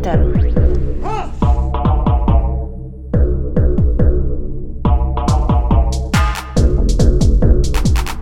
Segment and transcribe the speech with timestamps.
[0.00, 0.32] Komintern.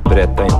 [0.04, 0.57] Berätta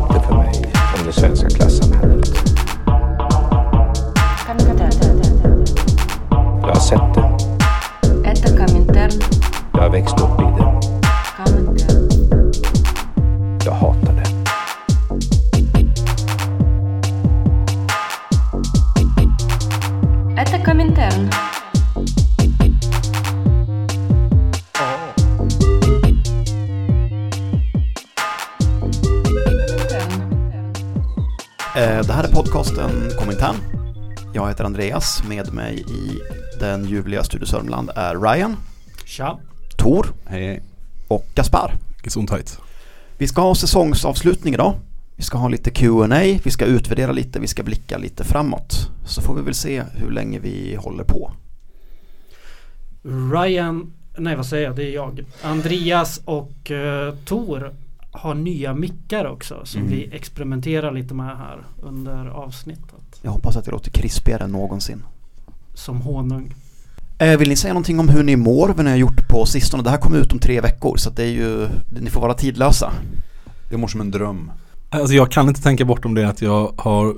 [35.28, 36.18] med mig i
[36.60, 38.56] den ljuvliga Studio Sörmland är Ryan,
[39.04, 39.38] Tja.
[39.76, 40.62] Tor Hej.
[41.08, 41.74] och Gaspar.
[42.04, 42.58] Gesundheit.
[43.18, 44.74] Vi ska ha säsongsavslutning idag.
[45.16, 48.90] Vi ska ha lite Q&A, vi ska utvärdera lite, vi ska blicka lite framåt.
[49.06, 51.32] Så får vi väl se hur länge vi håller på.
[53.32, 55.24] Ryan, nej vad säger jag, det är jag.
[55.42, 57.74] Andreas och uh, Tor
[58.10, 59.92] har nya mickar också som Mm.
[59.92, 63.20] vi experimenterar lite med här under avsnittet.
[63.22, 65.02] Jag hoppas att det låter krispigare än någonsin.
[65.78, 66.54] Som honung.
[67.18, 69.82] Eh, Vill ni säga någonting om hur ni mår, vad ni har gjort på sistone?
[69.82, 71.68] Det här kommer ut om tre veckor så det är ju,
[72.00, 72.92] ni får vara tidlösa.
[73.70, 74.50] Jag mår som en dröm.
[74.90, 77.14] Alltså jag kan inte tänka bortom det att jag har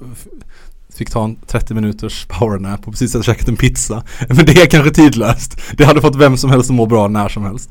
[0.94, 4.02] Fick ta en 30 minuters powernap och precis hade käkat en pizza.
[4.28, 5.60] Men det är kanske tidlöst.
[5.76, 7.70] Det hade fått vem som helst att må bra när som helst.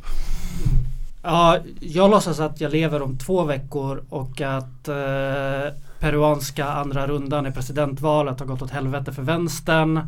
[1.23, 7.47] Ja, jag låtsas att jag lever om två veckor och att eh, peruanska andra rundan
[7.47, 9.99] i presidentvalet har gått åt helvete för vänstern.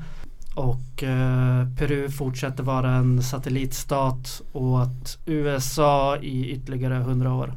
[0.55, 7.53] Och eh, Peru fortsätter vara en satellitstat åt USA i ytterligare hundra år.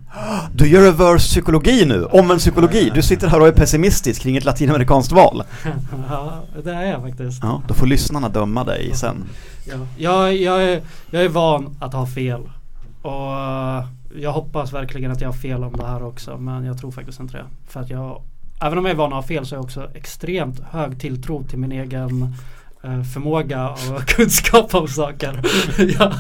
[0.55, 2.93] Du gör reverse psykologi nu, omvänd psykologi.
[2.95, 5.43] Du sitter här och är pessimistisk kring ett latinamerikanskt val.
[6.09, 7.43] ja, det är jag faktiskt.
[7.43, 9.25] Ja, då får lyssnarna döma dig sen.
[9.65, 9.75] Ja.
[9.97, 12.41] Jag, jag, är, jag är van att ha fel.
[13.03, 13.85] Och eh,
[14.17, 16.37] jag hoppas verkligen att jag har fel om det här också.
[16.37, 17.45] Men jag tror faktiskt inte det.
[17.69, 18.23] För att jag,
[18.61, 21.43] även om jag är van att ha fel så är jag också extremt hög tilltro
[21.43, 22.35] till min egen
[23.13, 25.41] förmåga och kunskap om saker.
[25.99, 26.13] ja.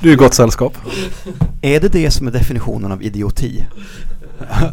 [0.00, 0.76] Du är gott sällskap.
[1.62, 3.64] Är det det som är definitionen av idioti?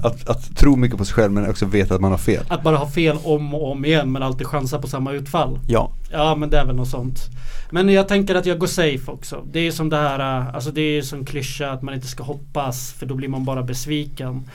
[0.03, 2.43] Att, att tro mycket på sig själv men också veta att man har fel.
[2.47, 5.59] Att bara ha fel om och om igen men alltid chansa på samma utfall.
[5.67, 5.91] Ja.
[6.11, 7.19] Ja men det är väl något sånt.
[7.69, 9.43] Men jag tänker att jag går safe också.
[9.51, 12.23] Det är som det här, äh, alltså det är som klyscha att man inte ska
[12.23, 14.49] hoppas för då blir man bara besviken.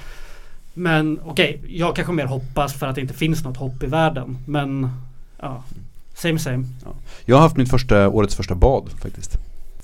[0.74, 4.38] Men okej, jag kanske mer hoppas för att det inte finns något hopp i världen.
[4.46, 4.90] Men
[5.40, 5.62] ja,
[6.14, 6.64] same same.
[7.24, 9.38] Jag har haft mitt första, årets första bad faktiskt.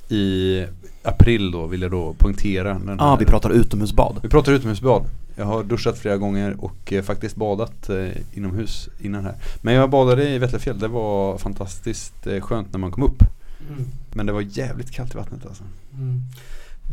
[0.08, 0.64] I
[1.02, 2.80] april då vill jag då poängtera.
[2.86, 4.18] Ja, här- vi pratar utomhusbad.
[4.22, 5.04] Vi pratar utomhusbad.
[5.36, 9.34] Jag har duschat flera gånger och eh, faktiskt badat eh, inomhus innan här.
[9.62, 10.78] Men jag badade i Vätterfjäll.
[10.78, 13.22] Det var fantastiskt eh, skönt när man kom upp.
[13.68, 13.84] Mm.
[14.12, 15.62] Men det var jävligt kallt i vattnet alltså.
[15.94, 16.22] Mm.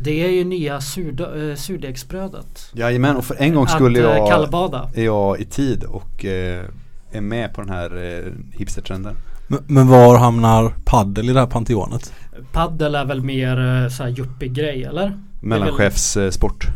[0.02, 2.70] Det är ju nya surda, äh, surdegsbrödet.
[2.72, 4.90] Jajamän, och för en gång Att skulle äh, jag, kallbada.
[4.94, 6.64] är jag i tid och eh,
[7.12, 9.16] är med på den här eh, hipstertrenden.
[9.46, 12.12] Men, men var hamnar paddel i det här panteonet?
[12.52, 15.18] Paddel är väl mer äh, såhär yuppie grej eller?
[15.40, 16.66] Mellanchefssport.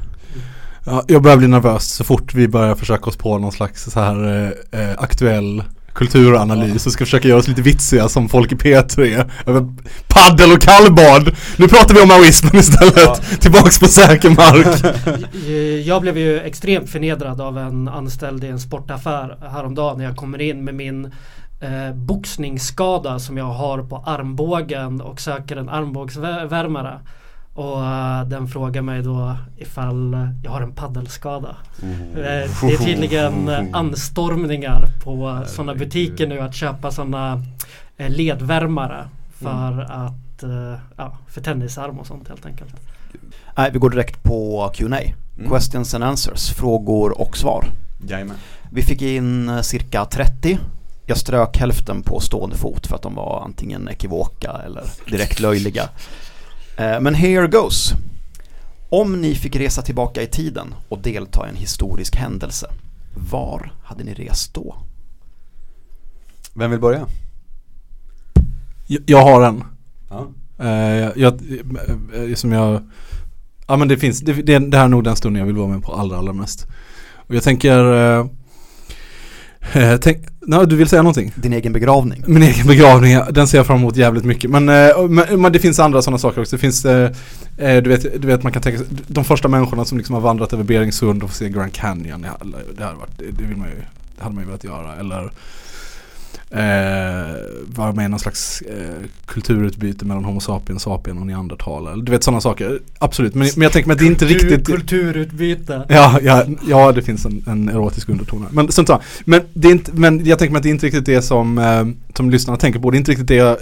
[0.86, 4.00] Ja, jag börjar bli nervös så fort vi börjar försöka oss på någon slags så
[4.00, 5.62] här eh, eh, aktuell
[5.94, 9.74] kulturanalys och ska försöka göra oss lite vitsiga som folk i P3 över
[10.08, 11.36] paddel och kallbad.
[11.56, 13.40] Nu pratar vi om maoismen istället.
[13.40, 15.84] Tillbaks på säker mark.
[15.86, 20.40] Jag blev ju extremt förnedrad av en anställd i en sportaffär häromdagen när jag kommer
[20.40, 21.04] in med min
[21.60, 27.00] eh, boxningsskada som jag har på armbågen och söker en armbågsvärmare.
[27.54, 31.56] Och eh, den frågar mig då ifall jag har en paddelskada.
[31.82, 37.42] Eh, det är tydligen anstormningar på sådana butiker nu att köpa sådana
[37.96, 42.74] eh, ledvärmare för att eh, ja, för tennisarm och sånt helt enkelt.
[43.56, 44.98] Nej, vi går direkt på Q&A.
[45.38, 45.50] Mm.
[45.50, 47.66] Questions and answers, frågor och svar.
[48.08, 48.36] Jajamän.
[48.72, 50.58] Vi fick in cirka 30.
[51.06, 55.88] Jag strök hälften på stående fot för att de var antingen ekivoka eller direkt löjliga.
[56.76, 57.92] Eh, Men here goes.
[58.88, 62.66] Om ni fick resa tillbaka i tiden och delta i en historisk händelse,
[63.30, 64.76] var hade ni rest då?
[66.54, 67.06] Vem vill börja?
[68.86, 69.64] Jag, jag har en.
[70.10, 70.28] Ja.
[70.58, 71.40] Eh, jag,
[72.14, 72.82] eh, som jag
[73.66, 75.68] Ja men det finns, det, det, det här är nog den stunden jag vill vara
[75.68, 76.66] med på allra allra mest.
[77.16, 77.78] Och jag tänker
[79.72, 81.32] eh, tänk, nej, du vill säga någonting?
[81.36, 82.24] Din egen begravning?
[82.26, 84.50] Min egen begravning, den ser jag fram emot jävligt mycket.
[84.50, 86.56] Men, eh, men, men det finns andra sådana saker också.
[86.56, 87.10] Det finns, eh,
[87.56, 90.52] du, vet, du vet man kan tänka sig, de första människorna som liksom har vandrat
[90.52, 92.26] över Beringssund och får se Grand Canyon.
[92.76, 93.82] Det, hade varit, det vill man ju,
[94.16, 94.96] det hade man ju velat göra.
[94.96, 95.30] Eller
[96.54, 97.34] eh,
[97.66, 102.00] vara med i någon slags eh, kulturutbyte mellan Homo sapiens sapien och neandertalare.
[102.02, 102.80] Du vet sådana saker.
[102.98, 105.86] Absolut, men, men jag tänker mig att det är inte Kultur- riktigt Kulturutbyte.
[105.88, 108.48] Ja, ja, ja det finns en, en erotisk underton här.
[108.52, 108.90] Men, sånt,
[109.24, 111.58] men, det är inte, men jag tänker mig att det är inte riktigt det som,
[111.58, 111.86] eh,
[112.16, 112.90] som lyssnarna tänker på.
[112.90, 113.56] Det är inte riktigt det jag,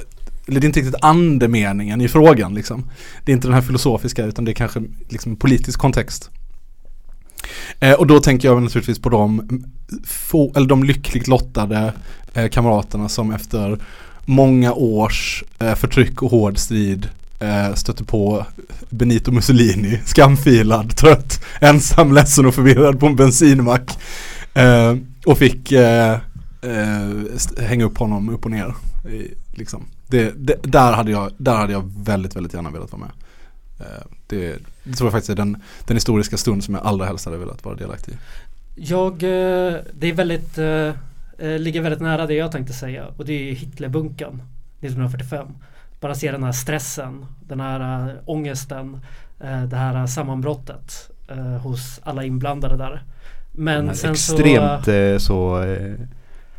[0.46, 2.90] eller det är inte riktigt andemeningen i frågan liksom.
[3.24, 6.30] Det är inte den här filosofiska utan det är kanske liksom politisk kontext.
[7.80, 9.48] Eh, och då tänker jag naturligtvis på de,
[10.04, 11.92] få, eller de lyckligt lottade
[12.34, 13.78] eh, kamraterna som efter
[14.24, 17.08] många års eh, förtryck och hård strid
[17.40, 18.46] eh, stötte på
[18.90, 23.98] Benito Mussolini, skamfilad, trött, ensam, ledsen och förvirrad på en bensinmack.
[24.54, 24.96] Eh,
[25.26, 26.18] och fick eh,
[27.58, 28.74] hänga upp honom upp och ner.
[29.54, 29.84] Liksom.
[30.06, 33.10] det, det, där, hade jag, där hade jag väldigt, väldigt gärna velat vara med.
[34.26, 37.38] Det, det tror jag faktiskt är den, den historiska stund som jag allra helst hade
[37.38, 38.16] velat vara delaktig i.
[38.74, 40.66] Jag, eh, det är väldigt, eh,
[41.38, 44.42] eh, ligger väldigt nära det jag tänkte säga och det är Hitlerbunkern
[44.80, 45.46] 1945.
[46.00, 49.00] Bara se den här stressen, den här ångesten,
[49.68, 51.10] det här sammanbrottet
[51.62, 53.02] hos alla inblandade där.
[53.52, 55.18] Men sen extremt så...
[55.20, 55.64] så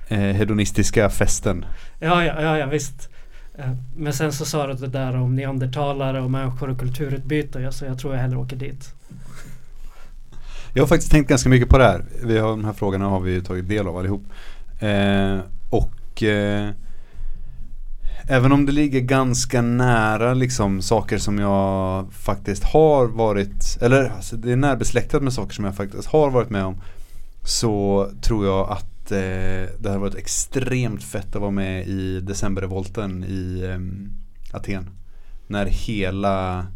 [0.08, 1.66] hedonistiska festen.
[2.00, 3.10] Ja, ja, ja, ja visst.
[3.58, 7.60] Eh, men sen så sa du det där om neandertalare och människor och kulturutbyte.
[7.60, 8.94] Jag, så jag tror jag hellre åker dit.
[10.74, 12.06] Jag har faktiskt tänkt ganska mycket på det här.
[12.24, 14.24] Vi har, de här frågorna har vi ju tagit del av allihop.
[14.80, 15.40] Eh,
[15.70, 16.70] och eh,
[18.28, 24.36] även om det ligger ganska nära liksom saker som jag faktiskt har varit, eller alltså,
[24.36, 26.82] det är närbesläktat med saker som jag faktiskt har varit med om.
[27.44, 33.24] Så tror jag att eh, det hade varit extremt fett att vara med i decemberrevolten
[33.24, 34.90] i eh, Aten.
[35.48, 36.68] När hela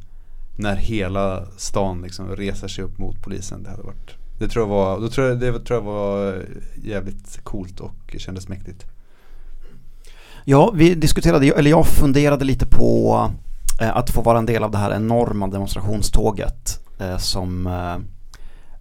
[0.59, 3.63] när hela stan liksom reser sig upp mot polisen.
[3.63, 6.45] Det hade varit det tror jag var, då tror jag, det tror jag var
[6.83, 8.85] jävligt coolt och kändes mäktigt.
[10.45, 13.31] Ja, vi diskuterade, eller jag funderade lite på
[13.81, 17.97] eh, att få vara en del av det här enorma demonstrationståget eh, som eh,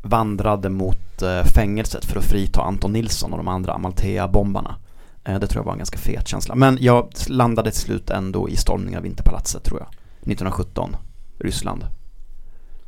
[0.08, 4.76] vandrade mot eh, fängelset för att frita Anton Nilsson och de andra Amalthea-bombarna.
[5.24, 6.54] Eh, det tror jag var en ganska fet känsla.
[6.54, 9.88] Men jag landade till slut ändå i stormningen av Vinterpalatset tror jag.
[10.20, 10.96] 1917,
[11.38, 11.84] Ryssland.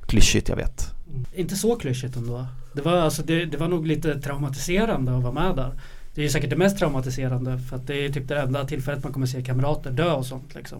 [0.06, 0.94] Klyschigt, jag vet.
[1.34, 2.46] Inte så klyschigt ändå.
[2.72, 5.80] Det var, alltså, det, det var nog lite traumatiserande att vara med där.
[6.14, 9.04] Det är ju säkert det mest traumatiserande för att det är typ det enda tillfället
[9.04, 10.78] man kommer se kamrater dö och sånt liksom.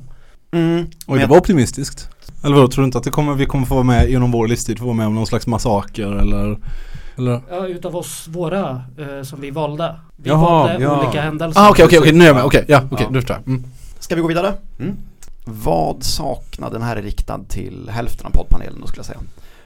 [0.50, 2.08] Mm, men det jag- var optimistiskt.
[2.44, 4.48] Eller vadå, tror du inte att det kommer, vi kommer få vara med inom vår
[4.48, 6.58] livstid, få vara med om någon slags massaker eller?
[7.16, 7.40] Eller?
[7.50, 10.00] Ja, utav oss, våra, eh, som vi valde.
[10.16, 11.02] Vi Jaha, valde ja.
[11.02, 11.60] olika händelser.
[11.60, 13.10] Ah okej okej okej, nu är jag med, okej, ja okej, Ja.
[13.10, 13.48] nu förstår jag.
[13.48, 13.64] Mm.
[13.98, 14.54] Ska vi gå vidare?
[14.78, 14.96] Mm.
[15.44, 19.20] Vad saknar, den här är riktad till hälften av poddpanelen då skulle jag säga.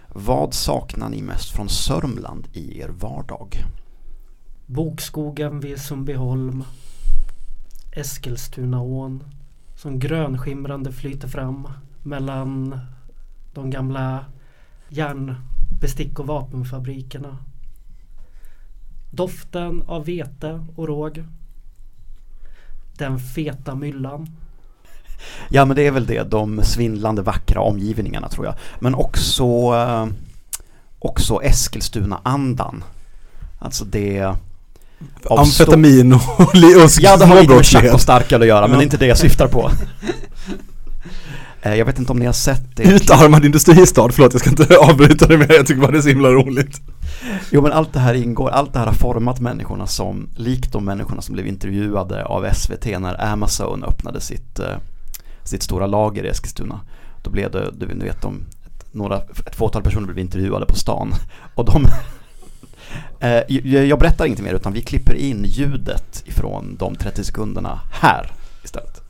[0.08, 3.64] Vad saknar ni mest från Sörmland i er vardag?
[4.66, 6.64] Bokskogen vid Sundbyholm.
[7.96, 9.24] Eskilstunaån.
[9.82, 11.68] Som grönskimrande flyter fram
[12.02, 12.78] mellan
[13.54, 14.24] de gamla
[14.88, 17.38] järnbestick och vapenfabrikerna.
[19.10, 21.24] Doften av vete och råg.
[22.98, 24.28] Den feta myllan.
[25.48, 28.54] Ja men det är väl det, de svindlande vackra omgivningarna tror jag.
[28.80, 29.44] Men också,
[29.74, 30.06] eh,
[30.98, 32.84] också Eskilstuna-andan.
[33.58, 34.34] Alltså det
[35.24, 36.50] av Amfetamin och, och
[37.00, 39.06] Ja det har lite med tjack och starköl att göra men det är inte det
[39.06, 39.70] jag syftar på.
[41.62, 42.82] Eh, Jag vet inte om ni har sett det.
[42.82, 46.08] Utarmad industristad, förlåt jag ska inte avbryta det mer, jag tycker bara det är så
[46.08, 46.80] himla roligt.
[47.50, 50.84] Jo men allt det här ingår, allt det här har format människorna som, likt de
[50.84, 54.66] människorna som blev intervjuade av SVT när Amazon öppnade sitt, eh,
[55.44, 56.80] sitt stora lager i Eskilstuna.
[57.22, 58.40] Då blev det, du vet- de,
[58.92, 59.16] några,
[59.46, 61.14] ett fåtal personer blev intervjuade på stan
[61.54, 61.86] och de
[63.48, 68.32] jag jag berättar inte mer utan vi klipper in ljudet ifrån de 30 sekunderna här
[68.64, 69.00] istället.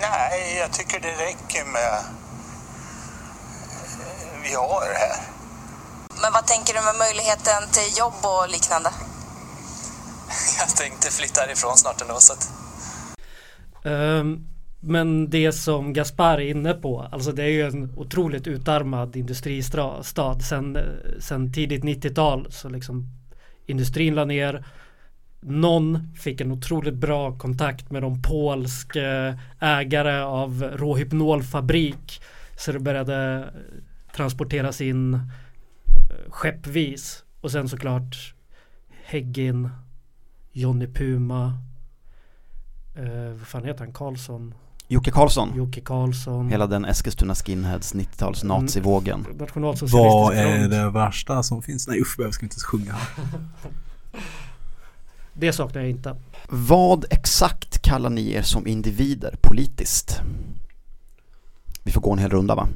[0.00, 2.04] Nej, jag tycker det räcker med eh,
[4.42, 5.16] vi har här.
[6.22, 8.90] Men vad tänker du med möjligheten till jobb och liknande?
[10.58, 12.50] Jag tänkte flytta härifrån snart ändå så att
[13.84, 14.46] Ehm,
[14.86, 20.02] men det som Gaspar är inne på, alltså det är ju en otroligt utarmad industristad.
[20.40, 20.78] Sen,
[21.18, 23.08] sen tidigt 90-tal så liksom
[23.66, 24.64] industrin la ner.
[25.40, 28.96] Någon fick en otroligt bra kontakt med de polsk
[29.60, 32.20] ägare av råhypnolfabrik.
[32.56, 35.20] Så det började eh, transporteras in eh,
[36.28, 37.24] skeppvis.
[37.40, 38.34] Och sen såklart
[39.04, 39.70] Heggin,
[40.52, 41.58] Johnny Puma,
[42.94, 44.54] eh, vad fan heter han, Karlsson,
[44.94, 46.48] Jocke Karlsson, Jocke Karlsson.
[46.48, 49.26] hela den Eskilstuna skinheads 90-tals nazivågen.
[49.38, 51.88] Nationalsocialistisk Vad är det värsta som finns?
[51.88, 52.96] Nej usch, jag ska inte ens sjunga.
[55.36, 56.16] Det saknar jag inte.
[56.48, 60.20] Vad exakt kallar ni er som individer politiskt?
[61.84, 62.68] Vi får gå en hel runda va?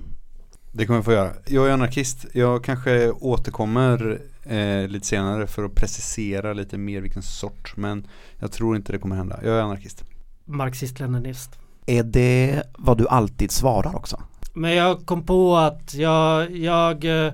[0.72, 1.32] Det kommer vi få göra.
[1.46, 2.26] Jag är anarkist.
[2.32, 7.76] Jag kanske återkommer eh, lite senare för att precisera lite mer vilken sort.
[7.76, 8.06] Men
[8.38, 9.40] jag tror inte det kommer hända.
[9.44, 10.04] Jag är anarkist.
[10.44, 11.58] Marxist-leninist.
[11.88, 14.23] Är det vad du alltid svarar också?
[14.52, 17.33] Men jag kom på att jag, jag eh,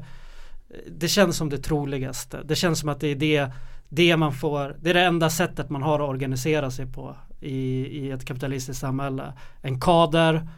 [0.91, 2.43] Det känns som det troligaste.
[2.45, 3.51] Det känns som att det är det
[3.89, 7.57] Det man får Det är det enda sättet man har att organisera sig på I,
[7.87, 9.33] i ett kapitalistiskt samhälle
[9.63, 10.49] En kader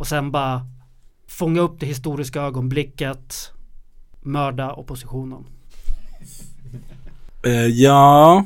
[0.00, 0.66] Och sen bara
[1.28, 3.52] Fånga upp det historiska ögonblicket
[4.20, 5.44] Mörda oppositionen
[7.44, 8.44] Eh, ja,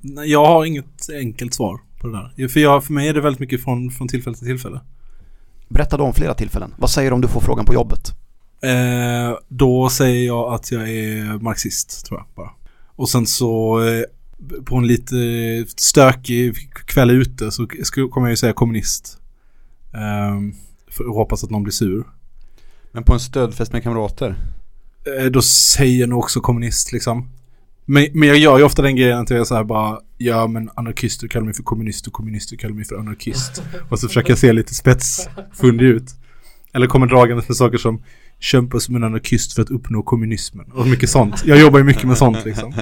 [0.00, 2.48] nej, jag har inget enkelt svar på det där.
[2.48, 4.80] För, jag, för mig är det väldigt mycket från, från tillfälle till tillfälle.
[5.68, 6.74] Berätta då om flera tillfällen.
[6.78, 8.12] Vad säger du om du får frågan på jobbet?
[8.62, 12.50] Eh, då säger jag att jag är marxist, tror jag bara.
[12.86, 14.02] Och sen så eh,
[14.64, 15.16] på en lite
[15.76, 17.66] stökig kväll ute så
[18.10, 19.18] kommer jag ju säga kommunist.
[19.94, 20.54] Eh,
[20.90, 22.04] för att hoppas att någon blir sur.
[22.92, 24.36] Men på en stödfest med kamrater.
[25.18, 27.30] Eh, då säger jag nog också kommunist liksom.
[27.90, 30.46] Men, men jag gör ju ofta den grejen att jag är så här bara Ja
[30.46, 33.62] men anarkister kallar mig för kommunist och kommunister kallar mig för anarkist.
[33.88, 36.14] och så försöker jag se lite spetsfundig ut.
[36.72, 38.02] Eller kommer dragandes med saker som
[38.40, 40.66] Kämpa som en anarkist för att uppnå kommunismen.
[40.72, 41.42] Och mycket sånt.
[41.46, 42.74] Jag jobbar ju mycket med sånt liksom.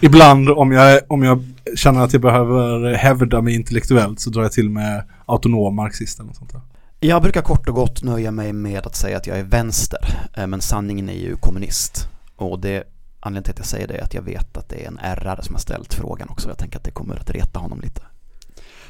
[0.00, 1.44] Ibland om jag, om jag
[1.76, 6.26] känner att jag behöver hävda mig intellektuellt så drar jag till med autonom marxist eller
[6.26, 6.60] något sånt där.
[7.00, 10.46] Jag brukar kort och gott nöja mig med att säga att jag är vänster, eh,
[10.46, 12.08] men sanningen är ju kommunist.
[12.36, 12.84] Och det,
[13.22, 15.42] anledningen till att jag säger det är att jag vet att det är en ärrare
[15.42, 16.48] som har ställt frågan också.
[16.48, 18.02] Jag tänker att det kommer att reta honom lite.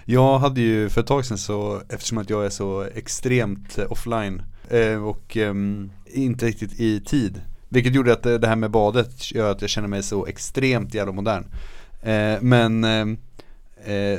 [0.04, 3.92] Jag hade ju för ett tag sedan så, eftersom att jag är så extremt eh,
[3.92, 7.40] offline eh, och ehm, inte riktigt i tid.
[7.68, 10.94] Vilket gjorde att eh, det här med badet gör att jag känner mig så extremt
[10.94, 11.44] jävla modern.
[12.40, 13.18] Men ehm,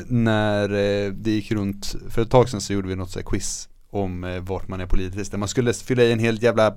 [0.08, 0.68] när
[1.12, 4.42] det gick runt, för ett tag sedan så gjorde vi något så här quiz om
[4.42, 5.32] vart man är politiskt.
[5.32, 6.76] Där man skulle fylla i en helt jävla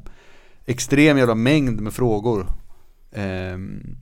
[0.67, 2.47] extrem jävla mängd med frågor.
[3.13, 3.97] Ehm,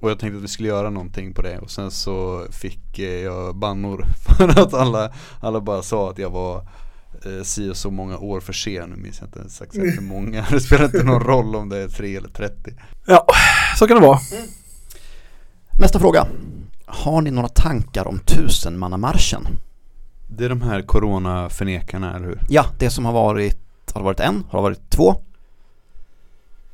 [0.00, 3.22] och jag tänkte att vi skulle göra någonting på det och sen så fick eh,
[3.22, 6.68] jag bannor för att alla, alla bara sa att jag var
[7.24, 8.90] eh, si och så många år för sen.
[8.90, 10.46] Nu minns jag inte exakt hur många.
[10.50, 12.72] Det spelar inte någon roll om det är 3 eller 30.
[13.06, 13.26] Ja,
[13.78, 14.18] så kan det vara.
[15.78, 16.26] Nästa fråga.
[16.86, 19.46] Har ni några tankar om tusenmannamarschen?
[20.28, 22.40] Det är de här coronaförnekarna, eller hur?
[22.48, 23.58] Ja, det som har varit,
[23.92, 24.44] har det varit en?
[24.50, 25.16] Har det varit två?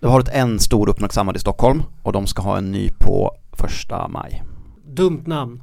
[0.00, 3.36] Det har varit en stor uppmärksammad i Stockholm och de ska ha en ny på
[3.52, 4.42] första maj.
[4.86, 5.62] Dumt namn.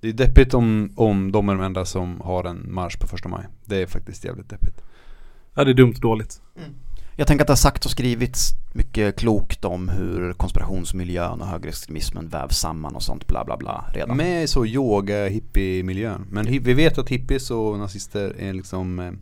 [0.00, 3.28] Det är deppigt om, om de är de enda som har en marsch på första
[3.28, 3.46] maj.
[3.64, 4.82] Det är faktiskt jävligt deppigt.
[5.54, 6.40] Ja, det är dumt och dåligt.
[7.16, 12.28] Jag tänker att det har sagts och skrivits mycket klokt om hur konspirationsmiljön och högerextremismen
[12.28, 14.16] vävs samman och sånt bla bla bla redan.
[14.16, 16.26] Med så yoga hippie-miljön.
[16.30, 19.18] Men vi vet att hippies och nazister är liksom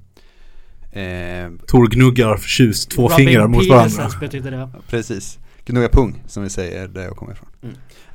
[0.97, 4.19] eh, Tor gnuggar förtjust två Robin fingrar mot Petersens varandra.
[4.21, 4.69] betyder det.
[4.89, 5.39] Precis.
[5.65, 7.49] Gnugga pung som vi säger där jag kommer ifrån.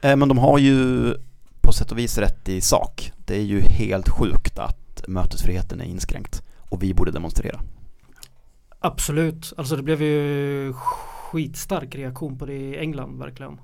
[0.01, 1.13] Eh, Men de har ju
[1.61, 3.11] på sätt och vis rätt i sak.
[3.25, 7.59] Det är ju helt sjukt att mötesfriheten är inskränkt och vi borde demonstrera.
[8.79, 9.53] Absolut.
[9.57, 13.57] Alltså det blev ju skitstark reaktion på det i England verkligen.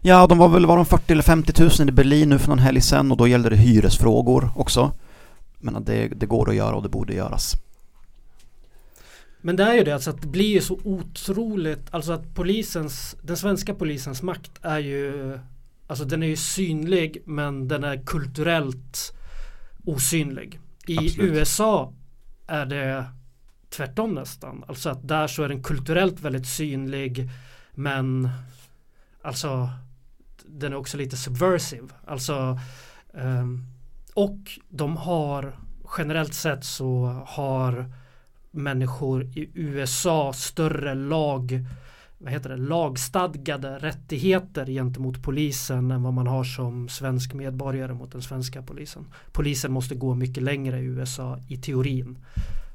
[0.00, 2.58] Ja, de var väl, var de 40 eller 50 000 i Berlin nu för någon
[2.58, 4.92] helg sedan och då gällde det hyresfrågor också.
[5.58, 7.54] Men det, det går att göra och det borde göras.
[9.40, 13.16] Men det är ju det, alltså att det blir ju så otroligt, alltså att polisens,
[13.22, 15.38] den svenska polisens makt är ju,
[15.86, 19.14] alltså den är ju synlig men den är kulturellt
[19.84, 20.60] osynlig.
[20.86, 21.30] I Absolut.
[21.30, 21.92] USA
[22.46, 23.04] är det
[23.70, 27.30] tvärtom nästan, alltså att där så är den kulturellt väldigt synlig
[27.74, 28.28] men
[29.22, 29.68] alltså
[30.44, 32.58] den är också lite subversive, alltså
[33.14, 33.66] ehm,
[34.14, 35.58] och de har
[35.98, 37.92] generellt sett så har
[38.58, 41.64] människor i USA större lag
[42.20, 48.12] vad heter det, lagstadgade rättigheter gentemot polisen än vad man har som svensk medborgare mot
[48.12, 49.04] den svenska polisen.
[49.32, 52.18] Polisen måste gå mycket längre i USA i teorin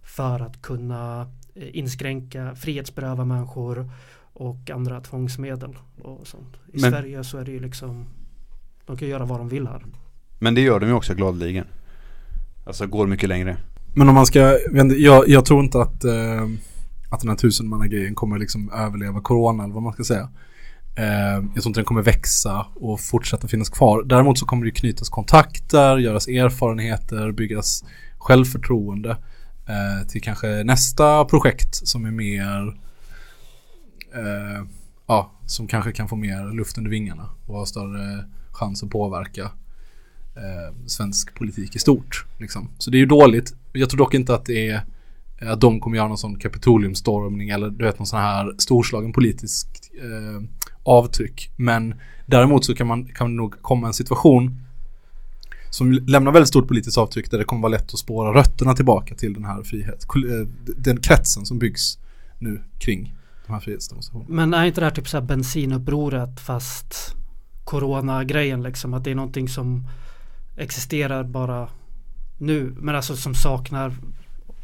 [0.03, 3.89] för att kunna eh, inskränka, frihetsberöva människor
[4.33, 6.55] och andra tvångsmedel och sånt.
[6.73, 8.05] I Men- Sverige så är det ju liksom
[8.85, 9.85] de kan göra vad de vill här.
[10.39, 11.65] Men det gör de ju också gladeligen.
[12.65, 13.57] Alltså går mycket längre.
[13.93, 14.39] Men om man ska,
[14.73, 16.43] jag, jag, jag tror inte att, eh,
[17.09, 20.29] att den här tusenmannagrejen kommer liksom överleva corona eller vad man ska säga.
[20.95, 24.03] Eh, jag tror inte den kommer växa och fortsätta finnas kvar.
[24.03, 27.83] Däremot så kommer det knytas kontakter, göras erfarenheter, byggas
[28.17, 29.17] självförtroende
[29.67, 32.77] eh, till kanske nästa projekt som är mer
[34.13, 34.65] eh,
[35.07, 39.43] ja, som kanske kan få mer luft under vingarna och ha större chans att påverka
[40.35, 42.25] eh, svensk politik i stort.
[42.38, 42.69] Liksom.
[42.77, 43.55] Så det är ju dåligt.
[43.74, 44.82] Jag tror dock inte att det är
[45.42, 49.68] att de kommer göra någon sån kapitoliumstormning eller du vet någon sån här storslagen politisk
[50.01, 50.44] eh,
[50.84, 51.51] avtryck.
[51.56, 54.60] Men däremot så kan man kan det nog komma en situation
[55.70, 59.15] som lämnar väldigt stort politiskt avtryck där det kommer vara lätt att spåra rötterna tillbaka
[59.15, 61.98] till den här frihet, eh, den kretsen som byggs
[62.39, 63.15] nu kring
[63.48, 64.36] de här frihetsdemonstrationerna.
[64.36, 67.15] Men är inte det här typ så här bensinupproret fast
[67.63, 68.94] corona-grejen liksom?
[68.94, 69.88] Att det är någonting som
[70.58, 71.70] existerar bara
[72.37, 73.95] nu men alltså som saknar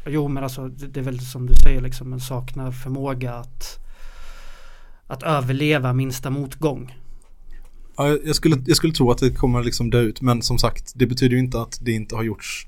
[0.06, 3.78] Jo men alltså det, det är väl som du säger liksom men saknar förmåga att
[5.06, 6.98] att överleva minsta motgång.
[7.96, 10.92] Ja, jag- skulle, jag skulle tro att det kommer liksom dö ut men som sagt
[10.94, 12.66] det betyder ju inte att det inte har gjorts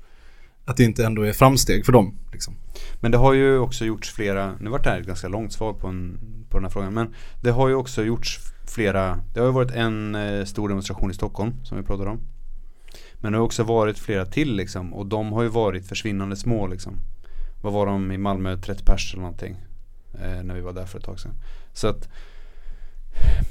[0.65, 2.17] att det inte ändå är framsteg för dem.
[2.31, 2.55] Liksom.
[2.99, 5.73] Men det har ju också gjorts flera, nu vart det här ett ganska långt svar
[5.73, 6.19] på, en,
[6.49, 9.71] på den här frågan, men det har ju också gjorts flera, det har ju varit
[9.71, 12.19] en eh, stor demonstration i Stockholm som vi pratade om.
[13.23, 16.67] Men det har också varit flera till liksom, och de har ju varit försvinnande små
[16.67, 16.93] liksom.
[17.61, 19.55] Vad var de i Malmö, 30 pers eller någonting,
[20.13, 21.33] eh, när vi var där för ett tag sedan.
[21.73, 22.09] Så att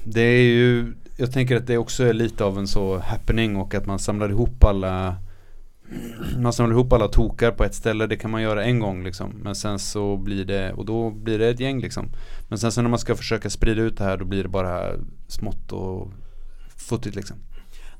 [0.04, 3.74] det är ju, jag tänker att det också är lite av en så happening och
[3.74, 5.16] att man samlar ihop alla
[6.38, 9.30] man samlar ihop alla tokar på ett ställe, det kan man göra en gång liksom.
[9.30, 12.08] Men sen så blir det, och då blir det ett gäng liksom.
[12.48, 14.92] Men sen så när man ska försöka sprida ut det här då blir det bara
[15.28, 16.12] smått och
[16.76, 17.36] futtigt liksom.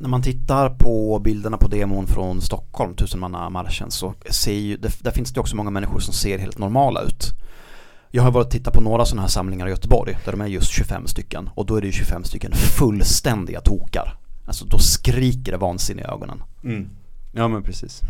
[0.03, 5.11] När man tittar på bilderna på demon från Stockholm, tusenmannamarschen, så ser ju, det, där
[5.11, 7.31] finns det också många människor som ser helt normala ut.
[8.11, 10.47] Jag har varit och tittat på några sådana här samlingar i Göteborg, där de är
[10.47, 14.19] just 25 stycken, och då är det ju 25 stycken fullständiga tokar.
[14.47, 16.43] Alltså då skriker det vansinne i ögonen.
[17.33, 18.01] Ja men precis.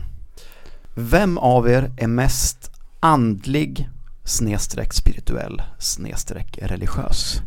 [0.94, 2.70] Vem av er är mest
[3.00, 3.88] andlig,
[4.25, 7.42] snedstreck spirituell, snedstreck religiös?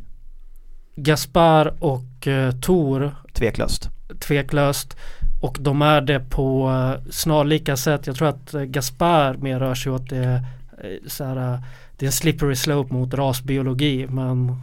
[0.95, 4.97] Gaspar och eh, Tor Tveklöst tveklöst
[5.41, 8.07] och de är det på eh, snarlika sätt.
[8.07, 10.43] Jag tror att eh, Gaspar mer rör sig åt det
[10.83, 11.59] eh, så här,
[11.97, 14.55] det är en slippery slope mot rasbiologi men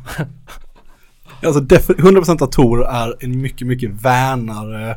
[1.46, 4.90] Alltså 100% att Tor är en mycket, mycket vänare,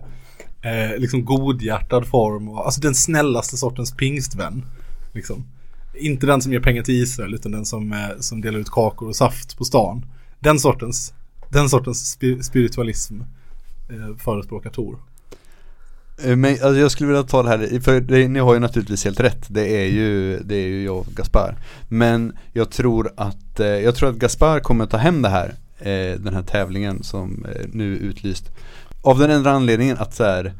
[0.61, 2.49] eh, liksom godhjärtad form.
[2.49, 4.65] Och, alltså den snällaste sortens pingstvän.
[5.13, 5.45] Liksom.
[5.93, 9.07] Inte den som ger pengar till Israel utan den som, eh, som delar ut kakor
[9.07, 10.05] och saft på stan.
[10.39, 11.13] Den sortens,
[11.49, 13.27] den sortens spi- spiritualism eh,
[13.89, 14.99] Eh, förespråkar Tor.
[16.23, 19.05] Eh, men alltså, jag skulle vilja ta det här, för det, ni har ju naturligtvis
[19.05, 19.45] helt rätt.
[19.47, 21.57] Det är ju, det är ju jag och Gaspar.
[21.89, 26.19] Men jag tror att, eh, jag tror att Gaspar kommer ta hem det här, eh,
[26.19, 28.51] den här tävlingen som eh, nu är utlyst.
[29.01, 30.53] Av den enda anledningen att så här,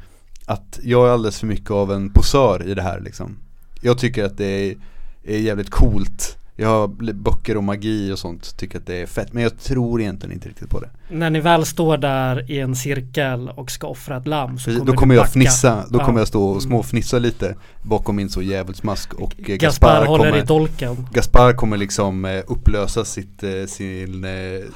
[0.45, 3.38] att jag är alldeles för mycket av en posör i det här liksom.
[3.81, 4.75] Jag tycker att det är,
[5.23, 6.38] är jävligt coolt.
[6.57, 9.33] Jag har böcker om magi och sånt, tycker att det är fett.
[9.33, 10.89] Men jag tror egentligen inte riktigt på det.
[11.09, 14.79] när ni väl står där i en cirkel och ska offra ett lamm så Precis,
[14.79, 16.05] kommer då kommer jag fnissa, då Ja.
[16.05, 20.25] kommer jag stå och småfnissa lite bakom min så djävulsmask och eh, Gaspar Gaspar håller
[20.31, 21.07] kommer i dolken.
[21.13, 24.25] Gaspar kommer liksom eh, upplösa sitt, eh, sin,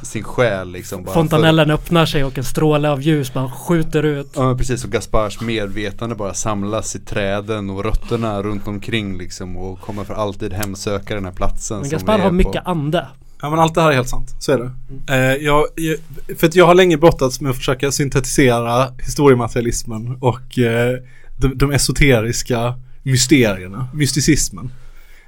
[0.01, 4.33] sin själ liksom Fontanellen öppnar sig och en stråle av ljus bara skjuter ut.
[4.33, 9.57] för, Ja precis, och Gaspars medvetande bara samlas i träden och rötterna runt omkring liksom
[9.57, 12.33] och kommer för alltid hemsöka den här platsen Men som Gaspar har på.
[12.35, 13.07] mycket ande.
[13.41, 14.71] Ja men allt det här är helt sant, så är det.
[15.13, 15.65] Eh, jag,
[16.37, 20.97] för att jag har länge brottats med att försöka syntetisera historiematerialismen och eh,
[21.37, 24.71] de, de esoteriska mysterierna, mysticismen.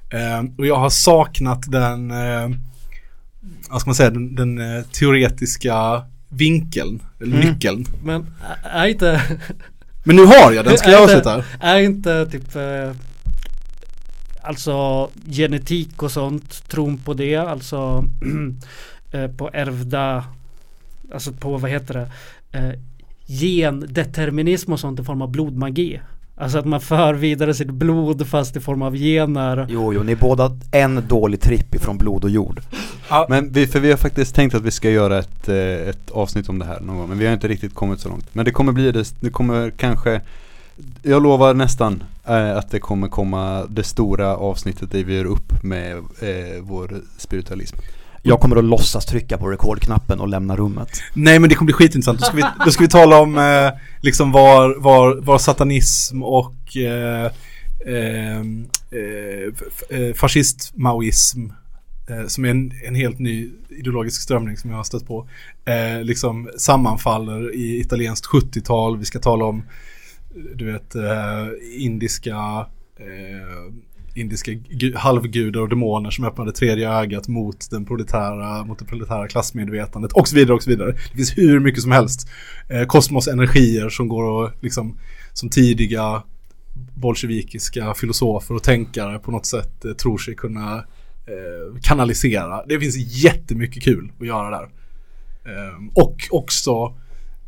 [0.09, 2.49] Eh, och jag har saknat den, eh,
[3.69, 7.49] vad ska man säga, den, den eh, teoretiska vinkeln, eller Mm.
[7.49, 7.85] nyckeln.
[8.03, 8.25] Men
[8.63, 9.21] är inte,
[10.03, 11.43] Men nu har jag den, ska jag avsluta?
[11.59, 12.91] är inte typ eh,
[14.41, 18.05] Alltså genetik och sånt, tron på det, alltså
[19.11, 20.23] eh, på ärvda
[21.13, 22.09] Alltså på vad heter det
[22.59, 22.71] eh,
[23.27, 26.01] Gendeterminism och sånt i form av blodmagi.
[26.35, 29.67] Alltså att man för vidare sitt blod fast i form av gener.
[29.69, 32.61] Jo, jo, ni är båda en dålig tripp ifrån blod och jord.
[33.29, 35.55] Men vi, för vi har faktiskt tänkt att vi ska göra ett, eh,
[35.89, 38.35] ett avsnitt om det här någon gång Men vi har inte riktigt kommit så långt.
[38.35, 40.21] Men det kommer bli det, det kommer kanske
[41.03, 45.63] Jag lovar nästan eh, att det kommer komma det stora avsnittet där vi gör upp
[45.63, 47.77] med eh, vår spiritualism
[48.21, 50.89] Jag kommer att låtsas trycka på rekordknappen och lämna rummet.
[51.13, 52.19] Nej men det kommer bli skitintressant.
[52.19, 56.77] Då ska vi, då ska vi tala om eh, liksom var, var, var satanism och
[56.77, 57.31] eh,
[57.85, 61.51] eh, eh, fascist-maoism
[62.09, 65.27] eh, som är en, en helt ny ideologisk strömning som jag har stött på
[65.65, 68.97] eh, liksom sammanfaller i italienskt 70-tal.
[68.97, 69.63] Vi ska tala om
[70.55, 72.67] du vet eh, indiska
[72.99, 73.73] eh,
[74.15, 74.51] indiska
[74.95, 80.27] halvgudar och demoner som öppnade tredje ögat mot den proletära, mot det proletära klassmedvetandet och
[80.27, 80.91] så vidare och så vidare.
[80.91, 82.29] Det finns hur mycket som helst.
[82.69, 84.97] Eh, kosmosenergier som går och liksom
[85.33, 86.23] som tidiga
[86.95, 90.75] bolsjevikiska filosofer och tänkare på något sätt eh, tror sig kunna
[91.27, 92.65] eh, kanalisera.
[92.65, 94.69] Det finns jättemycket kul att göra där.
[95.45, 96.95] Ehm, och också,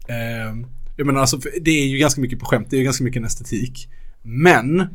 [0.08, 3.03] ehm, jag menar alltså, det är ju ganska mycket på skämt, det är ju ganska
[3.03, 3.88] mycket en estetik.
[4.21, 4.88] Men,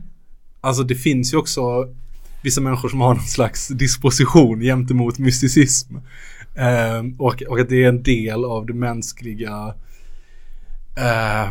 [0.60, 1.94] alltså det finns ju också
[2.42, 5.96] vissa människor som har någon slags disposition gentemot mysticism.
[6.54, 9.74] Eh, och, och att det är en del av det mänskliga
[10.96, 11.50] eh,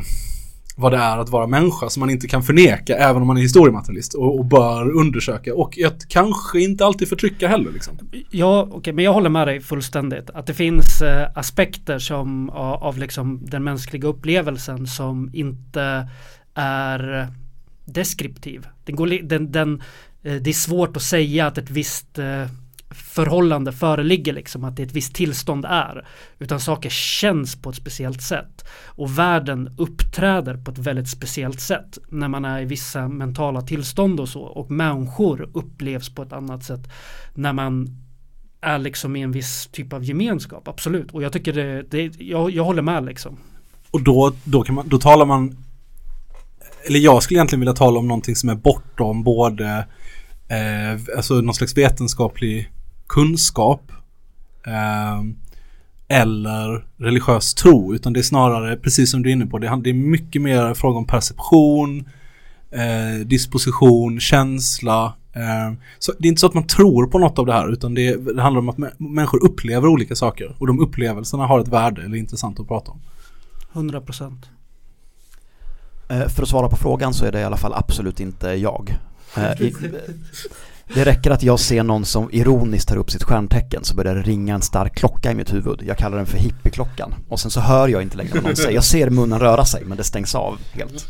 [0.79, 3.41] vad det är att vara människa som man inte kan förneka även om man är
[3.41, 7.97] historiematerialist och, och bör undersöka och att kanske inte alltid förtrycka heller liksom.
[8.31, 10.29] Ja, okej, men jag håller med dig fullständigt.
[10.29, 16.09] Att det finns eh, aspekter som, av, av liksom den mänskliga upplevelsen som inte
[16.53, 17.27] är
[17.85, 18.67] deskriptiv.
[18.85, 19.81] Den går, den, den,
[20.23, 22.47] eh, det är svårt att säga att ett visst eh,
[22.89, 26.07] förhållande föreligger liksom att det ett visst tillstånd är
[26.39, 31.97] utan saker känns på ett speciellt sätt och världen uppträder på ett väldigt speciellt sätt
[32.09, 36.63] när man är i vissa mentala tillstånd och så och människor upplevs på ett annat
[36.63, 36.89] sätt
[37.33, 37.87] när man
[38.61, 41.11] är liksom i en viss typ av gemenskap, absolut.
[41.11, 43.37] Och jag tycker det, det jag, jag håller med liksom.
[43.91, 45.57] Och då, då, kan man, då talar man
[46.87, 49.87] Eller jag skulle egentligen vilja tala om någonting som är bortom både
[50.47, 52.71] eh, Alltså någon slags vetenskaplig
[53.07, 53.91] kunskap
[54.65, 55.21] eh,
[56.07, 59.93] Eller religiös tro Utan det är snarare, precis som du är inne på Det, är
[59.93, 62.09] mycket mer fråga om perception
[62.71, 67.45] eh, Disposition, känsla eh, så Det är inte så att man tror på något av
[67.45, 70.79] det här Utan det, det handlar om att mä- människor upplever olika saker Och de
[70.79, 72.99] upplevelserna har ett värde eller är intressant att prata om
[73.73, 74.45] 100 procent.
[76.09, 78.97] Eh, För att svara på frågan så är det i alla fall absolut inte jag.
[80.93, 84.21] Det räcker att jag ser någon som ironiskt tar upp sitt stjärntecken så börjar det
[84.21, 85.83] ringa en stark klocka i mitt huvud.
[85.87, 87.13] Jag kallar den för hippieklockan.
[87.29, 88.71] Och sen så hör jag inte längre vad någon säger.
[88.71, 91.07] Jag ser munnen röra sig men det stängs av helt.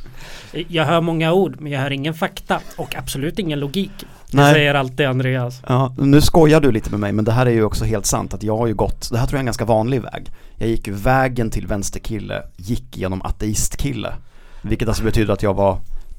[0.67, 3.91] Jag hör många ord men jag hör ingen fakta och absolut ingen logik.
[4.31, 4.53] Det Nej.
[4.53, 5.61] säger alltid Andreas.
[5.67, 8.33] Ja, nu skojar du lite med mig men det här är ju också helt sant
[8.33, 10.31] att jag har ju gått, det här tror jag är en ganska vanlig väg.
[10.57, 14.13] Jag gick ju vägen till vänsterkille, gick genom ateistkille.
[14.61, 15.77] Vilket alltså betyder att jag var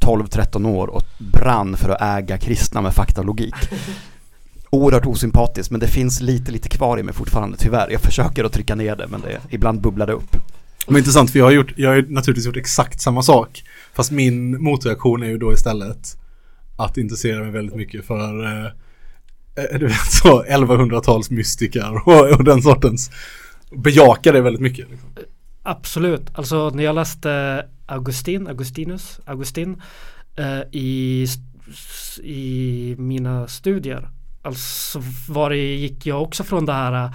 [0.08, 3.54] 12-13 år och brann för att äga kristna med fakta och logik.
[4.70, 7.90] Oerhört osympatiskt men det finns lite, lite kvar i mig fortfarande tyvärr.
[7.90, 10.36] Jag försöker att trycka ner det men det, ibland bubblar det upp.
[10.86, 13.62] Men intressant för jag har, gjort, jag har naturligtvis gjort exakt samma sak.
[13.94, 16.16] Fast min motreaktion är ju då istället
[16.76, 18.66] att intressera mig väldigt mycket för eh,
[19.64, 23.10] eh, du vet så 1100-tals mystiker och, och den sortens
[23.76, 24.90] bejaka det väldigt mycket.
[24.90, 25.08] Liksom.
[25.68, 26.38] Absolut.
[26.38, 29.82] Alltså när jag läste Augustin, Augustinus, Augustin
[30.36, 31.26] eh, i,
[32.22, 34.08] i mina studier.
[34.42, 37.10] Alltså var det, gick jag också från det här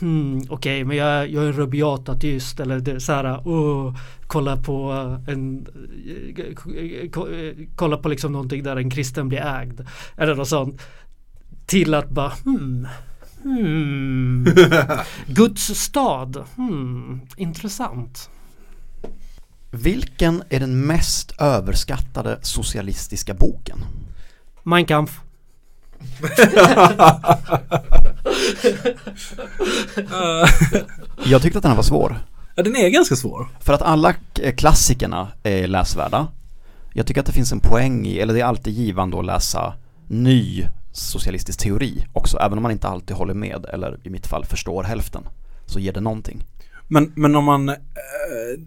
[0.00, 3.96] Hmm, Okej, men jag, jag är en rabiat ateist eller det, är så här, oh,
[4.26, 4.92] kolla på
[5.28, 5.66] en
[6.26, 9.80] eh, kolla på liksom någonting där en kristen blir ägd
[10.16, 10.82] eller något sånt
[11.66, 12.88] till att bara hmm,
[13.44, 14.44] hmm.
[15.26, 18.30] Guds stad, hmm, intressant.
[19.70, 23.84] Vilken är den mest överskattade socialistiska boken?
[24.62, 25.20] Mein Kampf.
[31.24, 32.16] Jag tyckte att den här var svår.
[32.54, 33.48] Ja, den är ganska svår.
[33.60, 34.18] För att alla k-
[34.56, 36.26] klassikerna är läsvärda.
[36.92, 39.74] Jag tycker att det finns en poäng i, eller det är alltid givande att läsa
[40.08, 44.44] ny socialistisk teori också, även om man inte alltid håller med, eller i mitt fall
[44.44, 45.22] förstår hälften,
[45.66, 46.44] så ger det någonting.
[46.88, 47.74] Men, men om man, eh,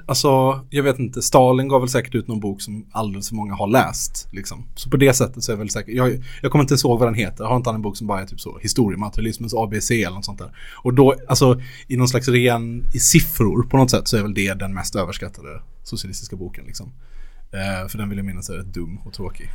[0.06, 0.28] alltså
[0.70, 3.68] jag vet inte, Stalin gav väl säkert ut någon bok som alldeles för många har
[3.68, 4.28] läst.
[4.32, 4.66] Liksom.
[4.76, 7.00] Så på det sättet så är jag väl säkert, jag, jag kommer inte ens ihåg
[7.00, 9.54] vad den heter, jag har inte han en bok som bara är typ så, historiematerialismens
[9.54, 10.52] ABC eller något sånt där.
[10.84, 14.34] Och då, alltså i någon slags ren, i siffror på något sätt så är väl
[14.34, 16.92] det den mest överskattade socialistiska boken liksom.
[17.52, 19.50] Eh, för den vill jag minnas är rätt dum och tråkig.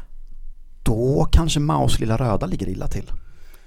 [0.83, 3.11] Då kanske Maos lilla röda ligger illa till.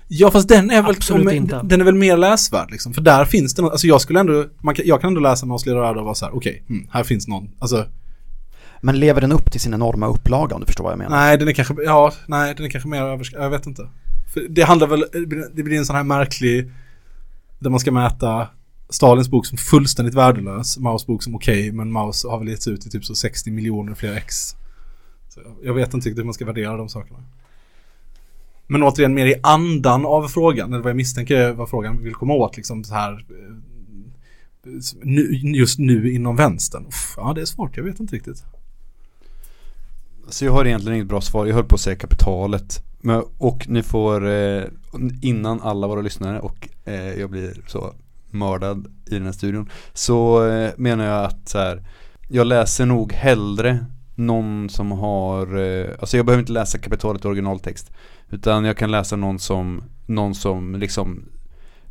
[0.07, 1.61] Ja fast den är väl, Absolut om- inte.
[1.63, 2.93] den är väl mer läsvärd liksom.
[2.93, 5.45] För där finns det något, alltså jag skulle ändå, man kan, jag kan ändå läsa
[5.45, 7.85] Maus lilla röda och vara så här, okej, mm, här finns någon, alltså
[8.81, 11.17] Men lever den upp till sin enorma upplaga om du förstår vad jag menar?
[11.17, 13.87] Nej, den är kanske, ja, nej, den är kanske mer överskattad, jag vet inte.
[14.33, 15.05] För det handlar väl,
[15.53, 16.71] det blir en sån här märklig,
[17.59, 18.47] där man ska mäta
[18.89, 22.85] Stalins bok som fullständigt värdelös, Maos bok som okej, men Maus har väl getts ut
[22.85, 24.55] i typ så 60 miljoner fler ex.
[25.35, 27.23] Så jag vet inte riktigt hur man ska värdera de sakerna.
[28.67, 32.33] Men återigen mer i andan av frågan, eller vad jag misstänker vad frågan vill komma
[32.33, 33.55] åt, liksom så här eh,
[35.55, 36.85] just nu inom vänstern.
[36.87, 38.43] Uff, ja, det är svårt, jag vet inte riktigt.
[40.29, 41.45] Så jag har egentligen inget bra svar.
[41.45, 42.83] Jag höll på att säga kapitalet.
[43.01, 44.63] Men, och ni får, eh,
[45.21, 47.93] innan alla våra lyssnare och eh, jag blir så
[48.29, 49.69] mördad i den här studion.
[49.93, 51.83] Så eh, menar jag att så här,
[52.27, 57.27] jag läser nog hellre någon som har, eh, alltså jag behöver inte läsa kapitalet i
[57.27, 57.91] originaltext.
[58.29, 61.23] Utan jag kan läsa någon som, någon som liksom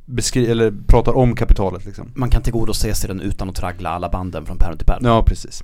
[0.05, 2.11] beskriver, eller pratar om kapitalet liksom.
[2.15, 5.03] Man kan tillgodose sig den utan att traggla alla banden från pärm till pärm.
[5.05, 5.63] Ja, precis.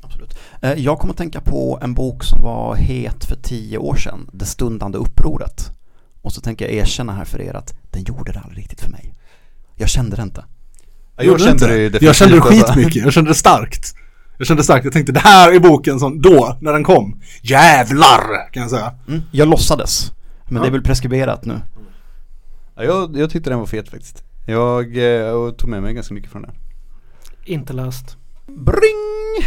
[0.00, 0.38] Absolut.
[0.62, 4.30] Eh, Jag kommer att tänka på en bok som var het för tio år sedan,
[4.32, 5.70] Det stundande upproret.
[6.22, 8.90] Och så tänker jag erkänna här för er att den gjorde det aldrig riktigt för
[8.90, 9.14] mig.
[9.76, 10.44] Jag kände det inte.
[11.16, 11.98] Ja, Gjorde jag kände inte?
[11.98, 13.94] det Jag kände det skitmycket, jag kände det starkt.
[14.38, 17.20] Jag kände starkt, jag tänkte det här är boken som då, när den kom.
[17.42, 18.50] Jävlar!
[18.52, 18.94] Kan jag säga.
[19.08, 19.22] Mm.
[19.30, 20.12] Jag låtsades.
[20.44, 20.62] Men Ja.
[20.62, 21.60] det är väl preskriberat nu.
[22.76, 24.22] Ja, jag, jag tyckte den var fet faktiskt.
[24.46, 26.54] Jag eh, tog med mig ganska mycket från den.
[27.44, 28.16] Inte läst.
[28.46, 29.44] Bring!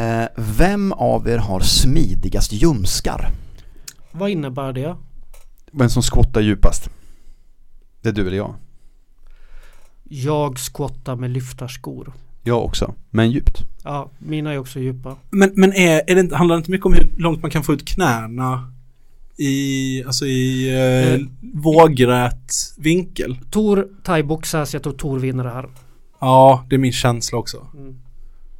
[0.00, 3.30] Eh, vem av er har smidigast ljumskar?
[4.12, 4.96] Vad innebär det?
[5.72, 6.90] Vem som skottar djupast?
[8.02, 8.54] Det är du eller jag?
[10.04, 12.12] Jag squattar med lyftarskor.
[12.42, 13.64] Jag också, men djupt.
[13.88, 15.16] Ja, mina är också djupa.
[15.30, 17.62] Men, men är, är det inte, handlar det inte mycket om hur långt man kan
[17.62, 18.72] få ut knäna
[19.36, 21.20] i, alltså i eh, Eh.
[21.54, 23.38] vågrät vinkel?
[23.50, 25.68] Tor thaiboxas, jag tror Tor vinner det här.
[26.20, 27.66] Ja, det är min känsla också.
[27.74, 27.96] Mm.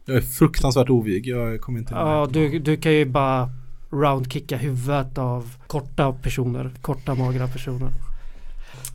[0.07, 3.51] Jag är fruktansvärt ovig, jag kommer inte Ja, du, du kan ju bara
[3.91, 7.91] roundkicka huvudet av korta personer, korta magra personer.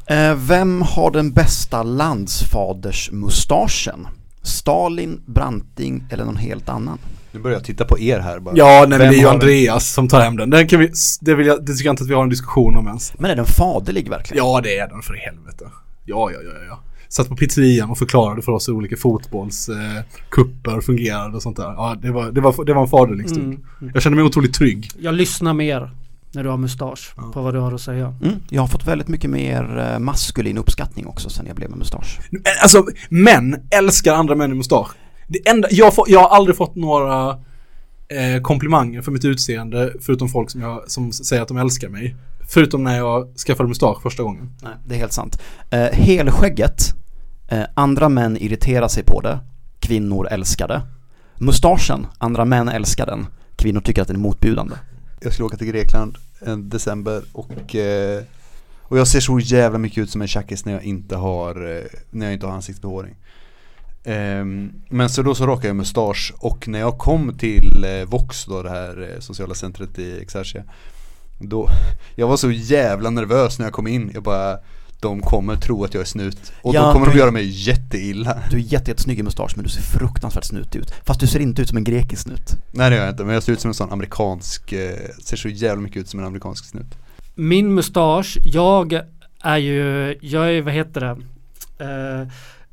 [0.06, 4.08] Eh, vem har den bästa landsfadersmustaschen?
[4.43, 6.97] Stalin, Branting eller någon helt annan?
[7.32, 8.56] Nu börjar jag titta på er här bara.
[8.58, 10.49] Ja, nej men det är ju Andreas som tar hem den.
[10.49, 12.77] Den kan vi, det, vill jag, det tycker jag inte att vi har en diskussion
[12.77, 13.19] om ens.
[13.19, 14.45] Men är den faderlig verkligen?
[14.45, 15.65] Ja, det är den för helvete.
[16.06, 16.79] Ja, ja, ja, ja.
[17.08, 21.63] Satt på pizzerian och förklarade för oss hur olika fotbollskupper eh, fungerade och sånt där.
[21.63, 23.53] Ja, det var, det var, det var en faderlig stund.
[23.82, 23.91] Mm.
[23.93, 24.89] Jag kände mig otroligt trygg.
[24.99, 25.91] Jag lyssnar mer
[26.34, 28.15] när du har mustasch på vad du har att säga.
[28.24, 31.80] Mm, jag har fått väldigt mycket mer eh, maskulin uppskattning också sen jag blev med
[31.80, 32.19] mustasch.
[32.62, 34.88] Alltså, män älskar andra män i mustasch.
[35.28, 37.30] Det enda, jag, får, jag har aldrig fått några
[38.08, 42.15] eh, komplimanger för mitt utseende förutom folk som, jag, som säger att de älskar mig.
[42.50, 44.50] Förutom när jag skaffade mustasch första gången.
[44.62, 45.41] Nej, det är helt sant.
[45.69, 46.93] Eh, helskägget,
[47.48, 49.39] eh, andra män irriterar sig på det,
[49.80, 50.82] kvinnor älskar det.
[51.38, 54.76] Mustaschen, andra män älskar den, kvinnor tycker att den är motbjudande.
[55.24, 58.24] Jag skulle åka till Grekland en december och, eh,
[58.82, 61.84] och jag ser så jävla mycket ut som en tjackis när jag inte har, eh,
[62.12, 63.16] när jag inte har ansiktsbehåring.
[64.04, 68.46] Ehm, men så då så rakade jag mustasch och när jag kom till eh, Vox
[68.46, 70.64] då det här eh, sociala centret i Exercia
[71.40, 71.70] Då,
[72.16, 74.58] jag var så jävla nervös när jag kom in, jag bara
[75.04, 77.46] de kommer tro att jag är snut och Ja, då kommer de du- göra mig
[77.70, 80.94] jätteilla Du är jätte, jättesnygg i mustasch men du ser fruktansvärt snutig ut.
[81.06, 82.56] Fast du ser inte ut som en grekisk snut.
[82.72, 85.38] Nej det gör jag inte, men jag ser ut som en sån amerikansk, eh, ser
[85.38, 86.98] så jävla mycket ut som en amerikansk snut
[87.36, 89.00] Min mustasch, jag
[89.44, 91.18] är ju, jag är, vad heter det?
[91.86, 92.28] Eh,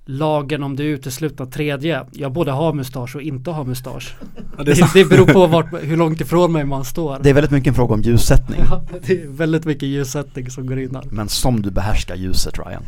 [0.06, 2.04] lagen om det uteslutna tredje.
[2.12, 4.14] Jag både har mustasch och inte har mustasch.
[4.58, 7.18] Ja, det det, det beror på vart, hur långt ifrån mig man står.
[7.22, 8.60] Det är väldigt mycket en fråga om ljussättning.
[8.70, 11.04] Ja, det är väldigt mycket ljussättning som går in här.
[11.10, 12.82] Men som du behärskar ljuset Ryan.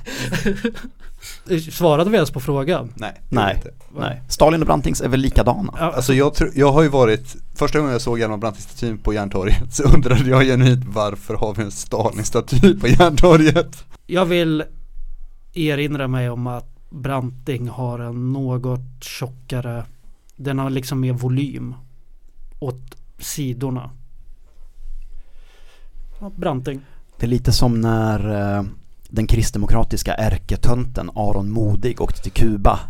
[1.72, 2.92] Svarade vi ens på frågan?
[2.96, 3.62] Nej, Nej,
[3.98, 4.22] nej.
[4.28, 5.74] Stalin och Brantings är väl likadana?
[5.78, 9.12] Ja, Alltså jag, tror- jag har ju varit, första gången jag såg Hjalmar Branting-statyn på
[9.14, 13.84] Järntorget så undrade jag genuint varför har vi en Stalin-staty på Järntorget?
[14.06, 14.64] Jag vill
[15.54, 19.84] erinra mig om att Branting har en något tjockare,
[20.36, 21.74] den har liksom mer volym
[22.58, 23.90] åt sidorna.
[26.20, 26.80] Ja, Branting.
[27.18, 28.64] Det är lite som när eh,
[29.08, 32.80] den kristdemokratiska ärketönten Aron Modig åkte till Kuba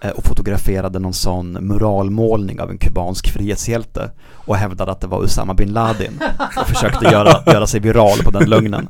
[0.00, 5.24] eh, och fotograferade någon sån muralmålning av en kubansk frihetshjälte och hävdade att det var
[5.24, 6.20] Usama bin Laden
[6.60, 8.88] och försökte göra, göra sig viral på den lögnen.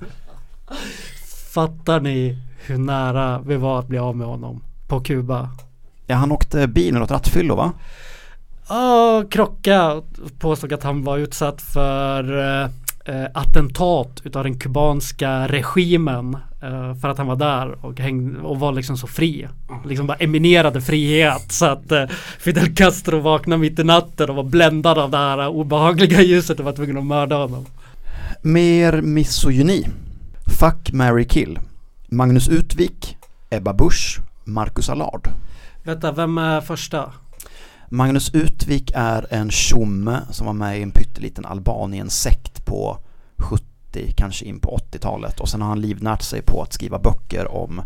[1.55, 5.51] Fattar ni hur nära vi var att bli av med honom på Kuba?
[6.07, 7.73] Ja, han åkte bil med något rattfyllo va?
[8.69, 10.03] Ja, krocka
[10.39, 12.71] påstod att han var utsatt för eh,
[13.09, 18.61] eh, attentat utav den kubanska regimen eh, för att han var där och, häng, och
[18.61, 19.49] var liksom så fri.
[19.87, 22.07] Liksom bara eminerade frihet så att eh,
[22.39, 26.65] Fidel Castro vaknade mitt i natten och var bländad av det här obehagliga ljuset och
[26.65, 27.67] var tvungen att mörda honom.
[28.43, 29.87] Mer misogyni.
[30.61, 31.59] Fuck, marry, kill.
[32.11, 33.17] Magnus Utvik,
[33.51, 35.29] Ebba Busch, Marcus Allard.
[35.83, 37.13] Vänta, vem är första?
[37.89, 42.99] Magnus Utvik är en tjomme som var med i en pytteliten Albanien-sekt på
[43.37, 43.65] 70,
[44.17, 47.83] kanske in på 80-talet och sen har han livnärt sig på att skriva böcker om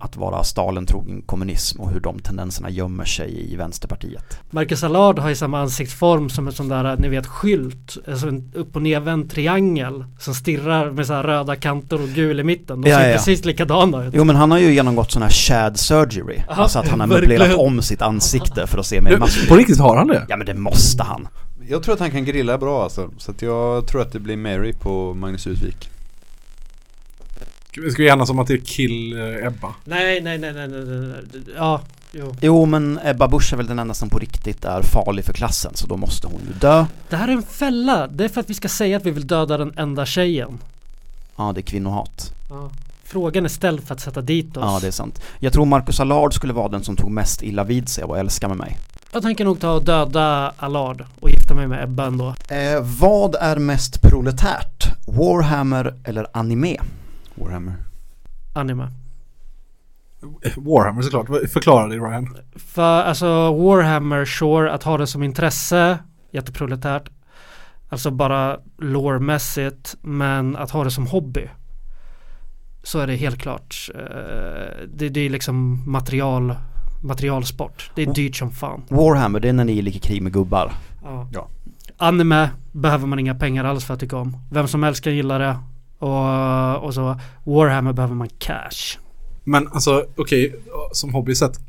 [0.00, 4.38] att vara Stalin-trogen kommunism och hur de tendenserna gömmer sig i Vänsterpartiet.
[4.50, 7.96] Marcus Allard har ju samma ansiktsform som en sån där, ni vet, skylt.
[8.08, 12.40] Alltså en upp och nervänd triangel som stirrar med så här röda kanter och gul
[12.40, 12.80] i mitten.
[12.80, 13.16] De Ja, ser ja.
[13.16, 14.14] precis likadana ut.
[14.16, 17.06] Jo men han har ju genomgått sån här shad surgery, Aha, alltså att han har
[17.06, 17.38] verkligen.
[17.40, 20.26] möblerat om sitt ansikte för att se mer maskulin På riktigt har han det?
[20.28, 21.28] Ja men det måste han.
[21.68, 23.10] Jag tror att han kan grilla bra alltså.
[23.18, 25.90] Så att jag tror att det blir Mary på Magnus Utvik.
[27.72, 29.74] Ska vi enas om att det är kill eh, Ebba?
[29.84, 31.42] Nej, nej, nej, nej, nej, nej, nej.
[31.56, 31.80] Ja,
[32.12, 32.36] jo.
[32.40, 35.72] Jo men Ebba Busch är väl den enda som på riktigt är farlig för klassen
[35.74, 36.86] så då måste hon ju dö.
[37.08, 38.06] Det här är en fälla.
[38.06, 40.58] Det är för att vi ska säga att vi vill döda den enda tjejen.
[41.36, 42.32] Ja det är kvinnohat.
[42.50, 42.70] Ja.
[43.04, 44.64] Frågan är ställd för att sätta dit oss.
[44.66, 45.22] Ja det är sant.
[45.38, 48.18] Jag tror Marcus Allard skulle vara den som tog mest illa vid sig av att
[48.18, 48.78] älska med mig.
[49.12, 52.34] Jag tänker nog ta och döda Allard och gifta mig med Ebba ändå.
[52.48, 54.84] Eh, vad är mest proletärt?
[55.06, 56.76] Warhammer eller anime?
[57.40, 57.74] Warhammer.
[58.54, 58.88] Anime.
[60.56, 61.26] Warhammer såklart.
[61.52, 62.36] Förklara det Ryan.
[62.56, 65.98] För alltså Warhammer, sure, att ha det som intresse,
[66.30, 67.10] jätteproletärt.
[67.88, 71.48] Alltså bara lore-mässigt, men att ha det som hobby.
[72.82, 73.88] Så är det helt klart.
[73.94, 74.00] eh,
[74.94, 76.54] Det, det är liksom material,
[77.02, 77.90] materialsport.
[77.94, 78.82] Det är dyrt som fan.
[78.88, 80.72] Warhammer, det är när ni lika krig med gubbar.
[81.02, 81.28] Ja.
[81.32, 81.48] Ja.
[81.96, 84.36] Anime behöver man inga pengar alls för att tycka om.
[84.50, 85.56] Vem som helst kan gilla det.
[86.00, 88.98] Och, och så Warhammer behöver man cash.
[89.44, 90.54] Men alltså okej,
[90.92, 91.60] som hobby sett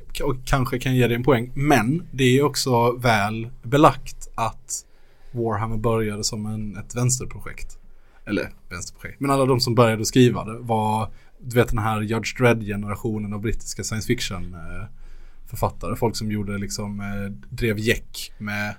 [0.46, 1.52] kanske kan ge dig en poäng.
[1.54, 4.86] Men det är också väl belagt att
[5.32, 7.78] Warhammer började som en, ett vänsterprojekt.
[8.26, 9.20] Eller vänsterprojekt.
[9.20, 13.42] Men alla de som började skriva det var, du vet den här Judge Dredd-generationen av
[13.42, 15.92] brittiska science fiction-författare.
[15.92, 18.76] Eh, Folk som gjorde liksom, eh, drev jäck med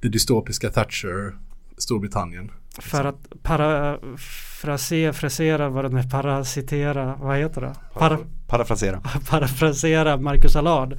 [0.00, 1.36] det dystopiska Thatcher,
[1.78, 2.50] Storbritannien.
[2.78, 7.74] För att parafrasera, frasera vad är, parasitera, vad heter det?
[7.94, 9.00] Para, Parafrasera.
[9.28, 10.98] parafrasera Marcus Allard.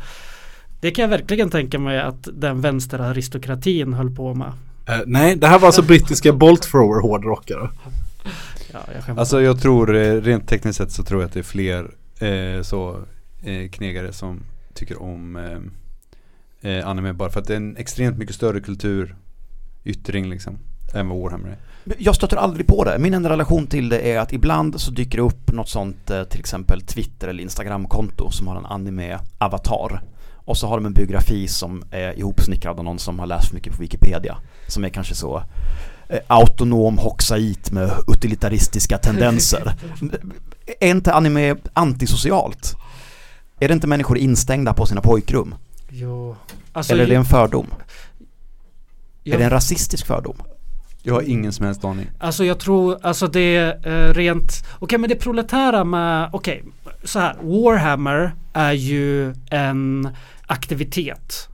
[0.80, 4.52] Det kan jag verkligen tänka mig att den vänsteraristokratin höll på med.
[4.88, 7.70] Eh, nej, det här var alltså brittiska Bolt Thrower hårdrockare.
[8.74, 9.20] Ja, jag.
[9.20, 12.62] Alltså jag tror, eh, rent tekniskt sett så tror jag att det är fler eh,
[12.62, 13.00] så
[13.44, 14.40] eh, knegare som
[14.74, 20.30] tycker om eh, eh, anime bara för att det är en extremt mycket större kulturyttring
[20.30, 20.58] liksom.
[20.94, 21.58] Än vad Warhammer är.
[21.98, 23.00] Jag stöter aldrig på det.
[23.00, 26.24] Min enda relation till det är att ibland så dyker det upp något sånt, eh,
[26.24, 30.02] till exempel Twitter eller Instagram-konto som har en anime-avatar.
[30.36, 33.56] Och så har de en biografi som är ihopsnickrad av någon som har läst för
[33.56, 34.38] mycket på Wikipedia.
[34.68, 35.44] Som är kanske så
[36.10, 39.74] eh, autonom hoxait med utilitaristiska tendenser.
[40.80, 42.76] är inte anime antisocialt?
[43.60, 45.56] Är det inte människor instängda på sina pojkrum?
[45.90, 46.36] Jo.
[46.74, 47.68] Alltså, Eller är det en fördom?
[49.24, 50.36] jag, Är det en rasistisk fördom?
[51.08, 52.08] Jag har ingen som helst aning.
[52.20, 56.64] Alltså jag tror, alltså det är eh, rent, okej men det proletära med, okej,
[57.04, 60.10] så här, Warhammer är ju en
[60.46, 61.50] aktivitet.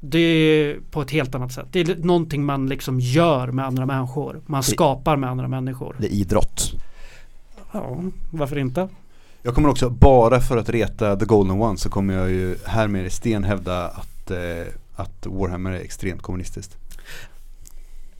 [0.00, 1.66] Det är på ett helt annat sätt.
[1.70, 4.40] Det är någonting man liksom gör med andra människor.
[4.46, 5.96] Man skapar med andra människor.
[5.98, 6.72] Det är idrott.
[7.72, 7.96] Ja,
[8.30, 8.88] varför inte?
[9.42, 12.88] Jag kommer också, bara för att reta The Golden One så kommer jag ju här
[12.88, 14.38] med i sten hävda att, eh,
[14.94, 16.76] att Warhammer är extremt kommunistiskt.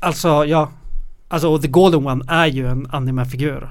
[0.02, 0.70] Alltså, ja.
[1.28, 3.70] Alltså, och The Golden One är ju en animefigur.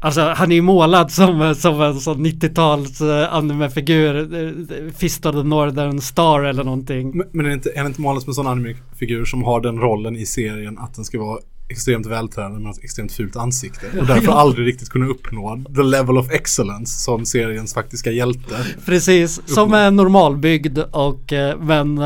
[0.00, 4.34] Alltså han är ju målad som, som en sån 90-tals uh, animefigur.
[4.34, 7.16] Uh, Fist of the Northern Star eller någonting.
[7.16, 9.60] Men, men är, det inte, är det inte målat som en sån anime-figur som har
[9.60, 13.86] den rollen i serien att den ska vara extremt vältränad med ett extremt fult ansikte
[14.00, 18.56] och därför aldrig riktigt kunna uppnå the level of excellence som seriens faktiska hjälte.
[18.86, 22.00] Precis, som är normalbyggd och uh, men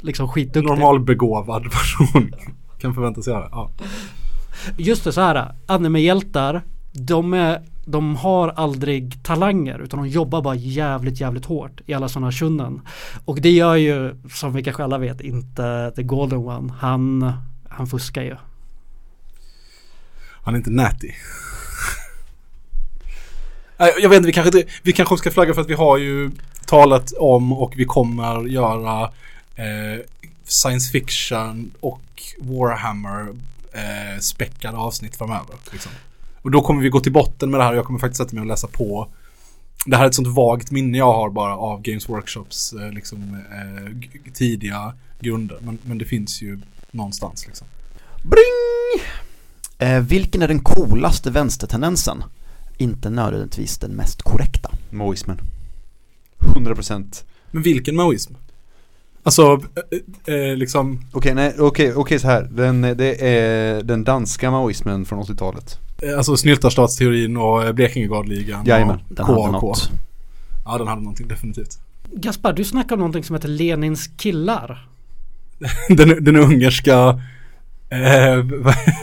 [0.00, 0.64] liksom skitduktig.
[0.64, 2.32] Normalbegåvad person
[2.82, 3.48] kan förväntas göra.
[3.52, 3.70] Ja.
[4.76, 5.54] Just det, så här.
[5.66, 11.94] Animehjältar, de, är, de har aldrig talanger utan de jobbar bara jävligt, jävligt hårt i
[11.94, 12.80] alla sådana shunnen.
[13.24, 16.72] Och det gör ju, som vi kanske alla vet, inte The Golden One.
[16.72, 17.32] Han,
[17.68, 18.36] han fuskar ju.
[20.44, 21.10] Han är inte natty.
[23.76, 25.98] Nej, Jag vet inte, vi kanske, inte, vi kanske ska flagga för att vi har
[25.98, 26.30] ju
[26.66, 29.02] talat om och vi kommer göra
[29.56, 30.00] eh,
[30.44, 32.02] science fiction och
[32.38, 33.28] Warhammer
[33.72, 35.56] eh, späckade avsnitt framöver.
[35.72, 35.92] Liksom.
[36.42, 38.34] Och då kommer vi gå till botten med det här och jag kommer faktiskt sätta
[38.34, 39.08] mig och läsa på.
[39.86, 43.34] Det här är ett sånt vagt minne jag har bara av Games Workshops eh, liksom,
[43.50, 45.58] eh, tidiga grunder.
[45.60, 47.66] Men, men det finns ju någonstans liksom.
[48.22, 49.06] Bring!
[49.78, 52.24] Eh, vilken är den coolaste vänstertendensen?
[52.78, 54.70] Inte nödvändigtvis den mest korrekta.
[54.90, 55.38] Maoismen.
[56.38, 58.34] 100% Men vilken maoism?
[59.24, 59.60] Alltså,
[60.26, 62.48] eh, eh, liksom, Okej, nej, okej, okej så här.
[62.52, 65.78] Den, det är den danska maoismen från 80-talet.
[66.02, 69.52] eh, alltså snyltarstatsteorin och eh, Blekingegardligan Jajamän, och Den hade KAK.
[69.52, 69.90] något.
[70.64, 71.78] Ja, den hade någonting definitivt.
[72.14, 74.86] Gaspar, du snackar om någonting som heter Lenins killar.
[75.88, 77.20] den, den ungerska
[77.90, 78.44] eh,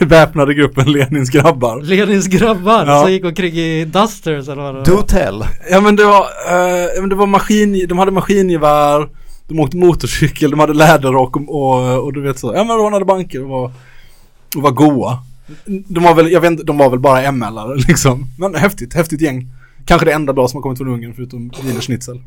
[0.06, 1.80] väpnade gruppen Lenins grabbar.
[1.82, 3.02] Lenins grabbar Ja.
[3.02, 5.02] som gick omkring i Dusters eller vad det Do var.
[5.02, 5.44] tell.
[5.70, 9.08] Ja men det var, eh, men det var maskin, de hade maskingevär,
[9.50, 12.52] de åkte motorcykel, de hade läderrock och, och, och du vet så.
[12.54, 13.72] Ja men rånade banker och var,
[14.56, 15.18] och var goa.
[15.66, 18.26] De var väl, jag vet inte, de var väl bara ML-are liksom.
[18.38, 19.46] Men häftigt, häftigt gäng.
[19.84, 22.22] Kanske det enda bra som har kommit från Ungern förutom Wiener Schnitzel.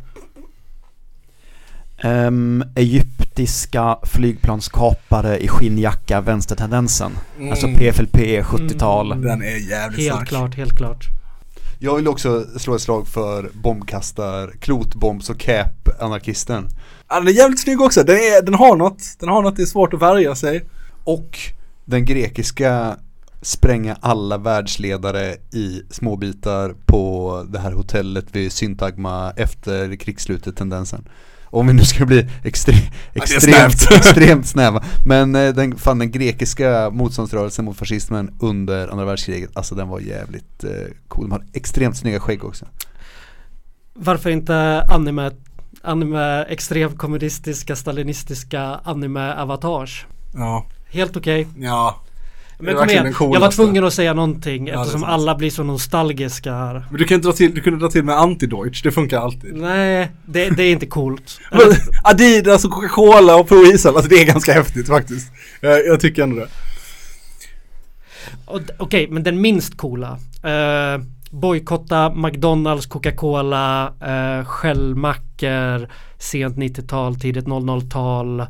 [2.01, 7.11] Ehm, egyptiska flygplanskapare i skinnjacka, vänstertendensen.
[7.37, 7.51] Mm.
[7.51, 9.11] Alltså PFLP 70-tal.
[9.11, 9.23] Mm.
[9.25, 10.27] Den är jävligt Helt stark.
[10.27, 11.05] klart, helt klart.
[11.83, 16.67] Jag vill också slå ett slag för bombkastar, klotbombs och cap-anarkisten.
[17.09, 18.03] Ja, den är jävligt snygg också.
[18.03, 19.03] Den, är, den har något.
[19.19, 20.65] Den har något, det är svårt att värja sig.
[21.03, 21.39] Och
[21.85, 22.97] den grekiska
[23.41, 31.07] spränga alla världsledare i småbitar på det här hotellet vid Syntagma efter krigsslutet tendensen.
[31.53, 34.83] Om vi nu ska bli extre- extremt, extremt snäva.
[35.05, 39.99] Men eh, den, fan, den grekiska motståndsrörelsen mot fascismen under andra världskriget, alltså den var
[39.99, 40.69] jävligt eh,
[41.07, 41.25] cool.
[41.25, 42.65] De hade extremt snygga skägg också.
[43.93, 45.31] Varför inte anime,
[45.81, 50.05] anime extremkommunistiska, stalinistiska anime-avatars?
[50.33, 50.65] Ja.
[50.89, 51.47] Helt okej.
[51.57, 52.02] Ja.
[52.63, 56.53] Men kom igen, jag var tvungen att säga någonting är eftersom alla blir så nostalgiska
[56.53, 56.85] här.
[56.89, 59.55] Men du kan inte dra till, du kunde dra till med anti-Deutsch, det funkar alltid.
[59.55, 61.39] Nej, det, det är inte coolt.
[61.51, 61.61] Men
[62.03, 65.31] Adidas och Coca-Cola och Pro Isel, alltså det är ganska häftigt faktiskt.
[65.61, 66.47] Jag, jag tycker ändå det.
[68.77, 70.11] Okej, men den minst coola.
[70.45, 78.47] Uh, bojkotta McDonalds, Coca-Cola, uh, Shellmackor, sent 90-tal, tidigt 00-tal, s-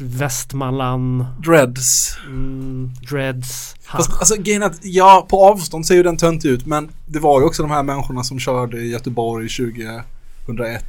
[0.00, 2.16] Västmanland, Dreads.
[2.26, 3.74] mm, Dreads.
[3.86, 3.98] Ha.
[3.98, 7.18] Fast alltså grejen är att, ja på avstånd ser ju den tönt ut men det
[7.18, 10.84] var ju också de här människorna som körde i Göteborg 2001.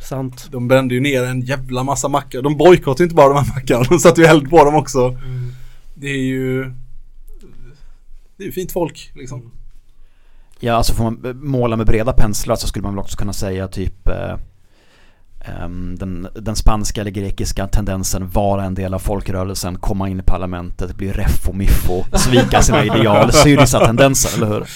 [0.00, 0.48] Sant.
[0.50, 2.42] De brände ju ner en jävla massa mackar.
[2.42, 5.18] De bojkottade ju inte bara de här mackarna, de satte ju eld på dem också.
[5.94, 6.74] Det är ju
[8.36, 9.50] Det är ju fint folk liksom.
[10.60, 13.68] Ja, alltså får man måla med breda penslar så skulle man väl också kunna säga
[13.68, 14.36] typ eh,
[15.98, 20.96] den, den spanska eller grekiska tendensen vara en del av folkrörelsen, komma in i parlamentet,
[20.96, 24.68] bli reff och miffo, svika sina ideal, Syriza-tendensen, eller hur?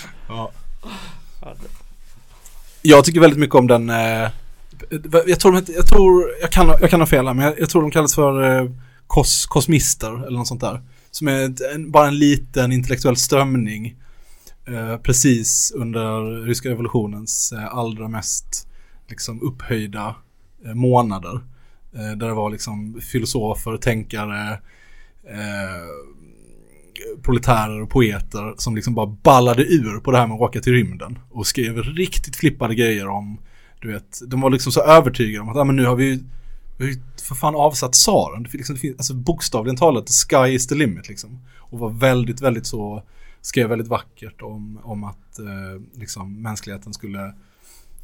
[2.83, 4.29] Jag tycker väldigt mycket om den eh,
[5.27, 7.83] Jag tror jag tror, jag kan, jag kan ha fel här, men jag, jag tror
[7.83, 8.71] de kallas för eh,
[9.07, 10.83] kos, kosmister eller något sånt där.
[11.11, 13.97] Som är en, bara en liten intellektuell strömning
[14.69, 18.69] eh, precis under ryska revolutionens eh, allra mest
[19.09, 20.15] liksom upphöjda
[20.65, 21.41] Eh, månader.
[21.93, 24.53] Eh, där det var liksom filosofer, tänkare,
[25.25, 25.89] eh,
[27.23, 30.73] proletärer och poeter som liksom bara ballade ur på det här med att åka till
[30.73, 33.39] rymden och skrev riktigt flippade grejer om,
[33.81, 36.19] du vet, de var liksom så övertygade om att, ja men nu har vi ju
[36.79, 38.43] vi har ju för fan avsatt tsaren.
[38.43, 41.41] Det, liksom, det finns, alltså bokstavligen talat, the sky is the limit liksom.
[41.57, 43.03] Och var väldigt, väldigt så,
[43.41, 47.35] skrev väldigt vackert om, om att eh, liksom mänskligheten skulle,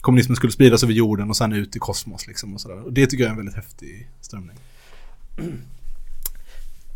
[0.05, 2.85] kommunismen skulle spridas över jorden och sen ut i kosmos liksom och sådär.
[2.85, 4.57] Och det tycker jag är en väldigt häftig strömning.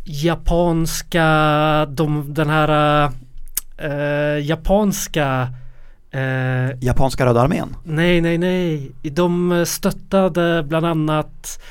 [0.03, 1.25] Japanska,
[1.85, 3.11] de, den här
[3.77, 5.53] eh, japanska
[6.11, 7.75] eh, Japanska Röda Armén.
[7.83, 8.91] Nej, nej, nej.
[9.01, 11.61] De stöttade bland annat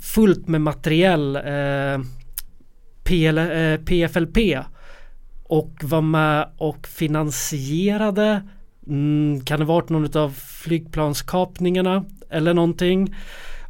[0.00, 2.00] fullt med materiell eh,
[3.04, 3.38] PL,
[3.84, 4.38] PFLP
[5.42, 8.42] och var med och finansierade
[8.88, 13.14] mm, kan det varit någon av flygplanskapningarna eller någonting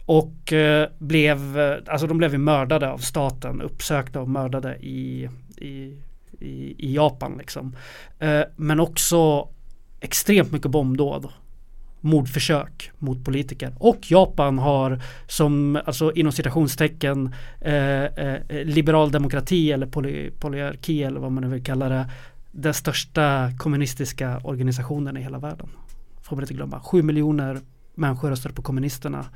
[0.07, 5.29] och eh, blev, eh, alltså de blev ju mördade av staten, uppsökta och mördade i,
[5.57, 5.95] i,
[6.41, 7.77] i, i Japan liksom.
[8.19, 9.49] Eh, men också
[10.01, 11.29] extremt mycket bombdåd.
[12.01, 13.75] Mordförsök mot politiker.
[13.79, 21.21] Och Japan har som, alltså inom citationstecken, eh, eh, liberal demokrati eller poly, polyarki eller
[21.21, 22.11] vad man nu vill kalla det.
[22.53, 25.69] Den största kommunistiska organisationen i hela världen.
[26.23, 26.81] Får man inte glömma.
[26.81, 27.61] Sju miljoner
[27.95, 29.27] människor röstade på kommunisterna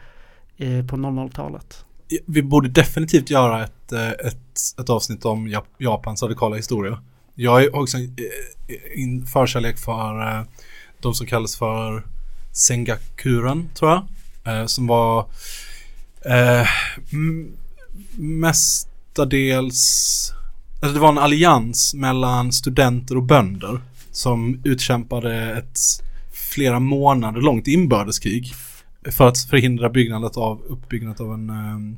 [0.56, 1.84] eh, på 00-talet.
[2.26, 7.02] Vi borde definitivt göra ett, eh, ett, ett avsnitt om Japans radikala historia.
[7.34, 8.04] Jag har också eh,
[8.94, 10.42] en, förkärlek för eh,
[11.00, 12.06] de som kallas för
[12.52, 14.70] Sengakuren, tror jag.
[14.70, 15.26] Som var
[16.24, 16.66] eh,
[18.18, 19.72] mestadels
[20.82, 23.80] Alltså det var en allians mellan studenter och bönder
[24.10, 25.78] som utkämpade ett
[26.32, 28.52] flera månader långt inbördeskrig
[29.10, 31.96] för att förhindra byggandet av, uppbyggandet av en, ehm,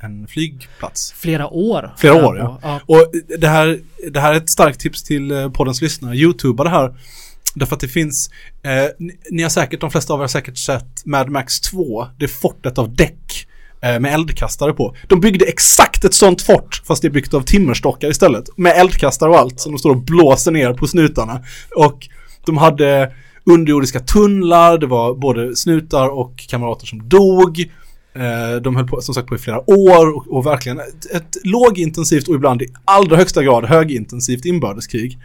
[0.00, 1.12] en flygplats.
[1.12, 1.94] Flera år.
[1.98, 2.58] Flera år ja.
[2.62, 2.80] ja.
[2.86, 3.80] Och det här,
[4.12, 6.16] det här är ett starkt tips till eh, poddens lyssnare.
[6.16, 6.94] Youtuba det här.
[7.54, 8.30] Därför att det finns,
[8.62, 12.28] eh, ni, har säkert, de flesta av er har säkert sett Mad Max 2, det
[12.28, 13.51] fortet av däck eh,
[13.82, 14.96] med eldkastare på.
[15.08, 18.58] De byggde exakt ett sånt fort fast det är byggt av timmerstockar istället.
[18.58, 21.40] Med eldkastare och allt som de står och blåser ner på snutarna.
[21.76, 22.08] Och
[22.46, 23.12] de hade
[23.44, 27.60] underjordiska tunnlar, det var både snutar och kamrater som dog.
[28.14, 31.36] Eh, De höll på, som sagt på i flera år och, och verkligen ett, ett
[31.44, 35.18] lågintensivt och ibland i allra högsta grad högintensivt inbördeskrig.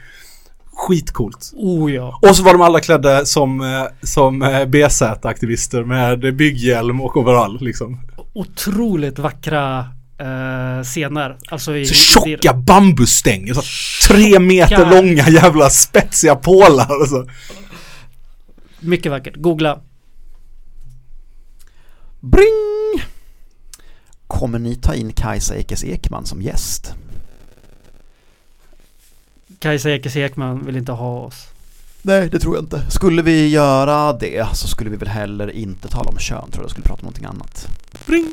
[0.74, 1.52] Skitcoolt.
[1.56, 2.20] Oh ja.
[2.22, 7.58] Och så var de alla klädda som, eh, som eh, BZ-aktivister med bygghjälm och overall
[7.62, 8.00] liksom.
[8.38, 9.80] Otroligt vackra
[10.20, 11.38] eh, scener.
[11.48, 11.94] Alltså i, Så
[12.28, 13.62] i- tjocka bambusstänger, så
[14.08, 17.28] tre meter långa jävla spetsiga pålar och så.
[18.80, 19.36] Mycket vackert.
[19.36, 19.80] Googla.
[22.20, 23.02] Bring!
[24.28, 26.94] Kommer ni ta in Kajsa Ekes Ekman som gäst?
[29.60, 31.48] Kajsa Ekis Ekman vill inte ha oss.
[32.08, 32.92] Nej, det tror jag inte.
[32.92, 36.72] Skulle vi göra det så skulle vi väl heller inte tala om kön, tror jag.
[36.72, 37.68] skulle prata om någonting annat.
[38.06, 38.26] Bring.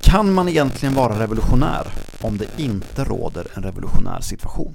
[0.00, 1.86] Kan man egentligen vara revolutionär
[2.20, 4.74] om det inte råder en revolutionär situation?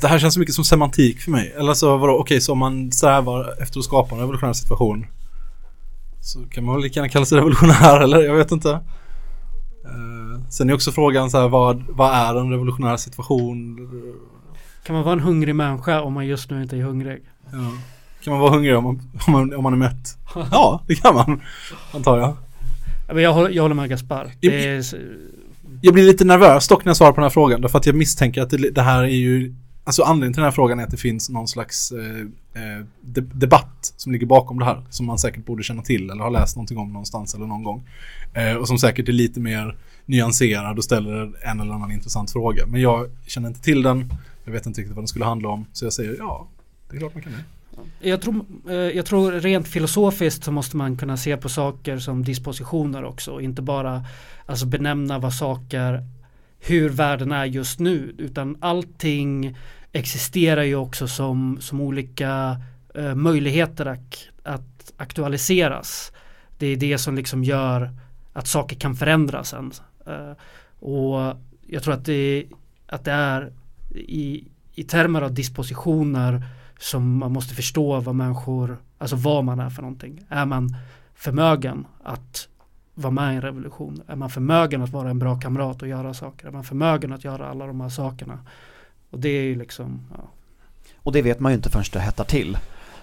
[0.00, 1.54] Det här känns så mycket som semantik för mig.
[1.58, 5.06] Eller så vadå, okej så om man strävar efter att skapa en revolutionär situation
[6.20, 8.70] så kan man väl lika gärna kalla sig revolutionär eller jag vet inte.
[9.84, 13.76] Eh, sen är också frågan så här vad, vad är en revolutionär situation?
[14.86, 17.22] Kan man vara en hungrig människa om man just nu inte är hungrig?
[17.52, 17.72] Ja.
[18.24, 20.18] Kan man vara hungrig om man, om man, om man är mätt?
[20.34, 21.40] Ja, det kan man.
[21.92, 22.36] Antar jag.
[23.06, 24.30] Men Jag håller, jag håller med Gaspar.
[24.42, 24.94] S-
[25.82, 27.60] Jag blir lite nervös dock när jag svarar på den här frågan.
[27.60, 30.52] Därför att jag misstänker att det, det här är ju Alltså anledningen till den här
[30.52, 32.20] frågan är att det finns någon slags eh,
[32.62, 34.82] eh, de, debatt som ligger bakom det här.
[34.90, 37.88] Som man säkert borde känna till eller har läst någonting om någonstans eller någon gång.
[38.34, 39.76] Eh, och som säkert är lite mer
[40.06, 42.66] nyanserad och ställer en eller annan intressant fråga.
[42.66, 44.12] Men jag känner inte till den.
[44.46, 45.66] Jag vet inte riktigt vad den skulle handla om.
[45.72, 46.48] Så jag säger ja,
[46.90, 48.08] det är klart man kan det.
[48.08, 52.24] jag, tror, eh, jag tror rent filosofiskt så måste man kunna se på saker som
[52.24, 53.40] dispositioner också.
[53.40, 54.04] Inte bara
[54.46, 56.04] alltså benämna vad saker,
[56.58, 58.14] hur världen är just nu.
[58.18, 59.56] Utan allting
[59.92, 62.60] existerar ju också som, som olika
[62.94, 66.12] eh, möjligheter att, att aktualiseras.
[66.58, 67.90] Det är det som liksom gör
[68.32, 69.72] att saker kan förändras sen.
[70.06, 70.32] Eh,
[70.78, 71.36] och
[71.66, 72.44] jag tror att det,
[72.86, 73.52] att det är
[73.94, 76.44] i, i termer av dispositioner
[76.78, 80.24] som man måste förstå vad människor, alltså vad man är för någonting.
[80.28, 80.76] Är man
[81.14, 82.48] förmögen att
[82.94, 84.02] vara med i en revolution?
[84.06, 86.46] Är man förmögen att vara en bra kamrat och göra saker?
[86.46, 88.38] Är man förmögen att göra alla de här sakerna?
[89.10, 90.30] Och det är ju liksom, ja.
[90.96, 92.58] Och det vet man ju inte förrän det hettar till.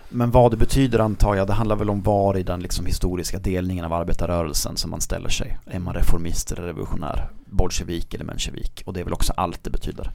[0.10, 3.40] Men vad det betyder antar jag, det handlar väl om var i den liksom historiska
[3.40, 5.58] delningen av arbetarrörelsen som man ställer sig.
[5.66, 8.84] Är man reformist eller revolutionär, bolsjevik eller menshevik?
[8.86, 10.12] Och det är väl också allt det betyder.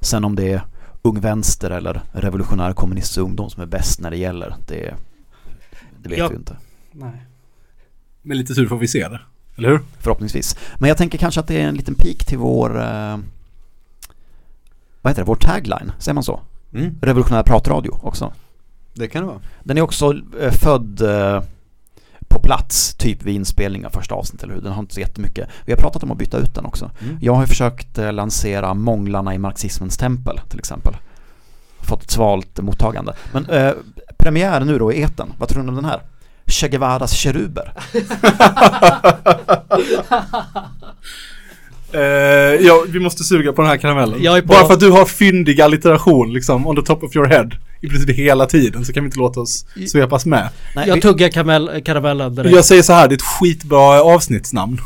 [0.00, 0.62] Sen om det är
[1.02, 4.94] ung vänster eller revolutionär kommunistisk ungdom som är bäst när det gäller, det,
[6.02, 6.28] det vet Ja.
[6.28, 6.56] vi ju inte.
[6.92, 7.22] nej.
[8.22, 9.20] Med lite tur får vi se det.
[9.56, 9.80] Eller hur?
[9.98, 10.56] Förhoppningsvis.
[10.78, 13.16] Men jag tänker kanske att det är en liten pik till vår, eh,
[15.02, 16.40] vad heter det, vår tagline, säger man så?
[16.74, 18.32] Mm, Revolutionär pratradio också.
[18.94, 19.40] det kan det vara.
[19.64, 21.42] Den är också eh, född eh,
[22.28, 24.62] på plats, typ vid inspelning av första avsnittet, eller hur?
[24.62, 25.48] Den har inte så jättemycket.
[25.64, 26.90] Vi har pratat om att byta ut den också.
[27.02, 27.18] Mm.
[27.20, 30.96] Jag har försökt eh, lansera Månglarna i marxismens tempel, till exempel.
[31.80, 33.14] Fått ett svalt mottagande.
[33.32, 33.72] Men eh,
[34.18, 35.32] premiär nu då i eten.
[35.38, 36.00] vad tror ni om den här?
[36.46, 37.72] Che Guevaras keruber.
[41.92, 42.00] Eh,
[42.66, 44.46] ja, vi måste suga på den här karamellen.
[44.46, 47.50] Bara för att du har fyndig allitteration liksom on the top of your head
[47.80, 50.48] i princip hela tiden så kan vi inte låta oss svepas med.
[50.76, 52.54] Nej, Jag tuggar karamell, karamellen direkt.
[52.54, 54.78] Jag säger så här, det är ett skitbra avsnittsnamn.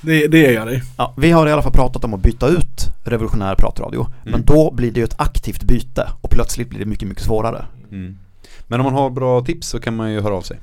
[0.00, 0.82] Det, det är jag dig.
[0.96, 4.06] ja, vi har i alla fall pratat om att byta ut revolutionär pratradio.
[4.24, 4.46] Men Mm.
[4.46, 7.64] då blir det ju ett aktivt byte och plötsligt blir det mycket, mycket svårare.
[7.92, 8.18] Mm.
[8.66, 10.58] Men om man har bra tips så kan man ju höra av sig.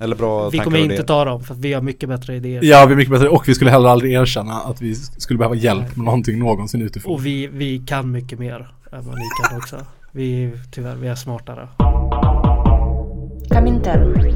[0.00, 2.60] Eller bra vi kommer inte ta dem för att vi har mycket bättre idéer.
[2.64, 5.54] Ja, vi är mycket bättre och vi skulle heller aldrig erkänna att vi skulle behöva
[5.54, 7.12] hjälp med någonting någonsin utifrån.
[7.14, 9.76] Och vi, vi kan mycket mer än vad ni kan också.
[10.12, 11.68] Vi, tyvärr, vi är smartare.
[13.50, 14.34] Comintern.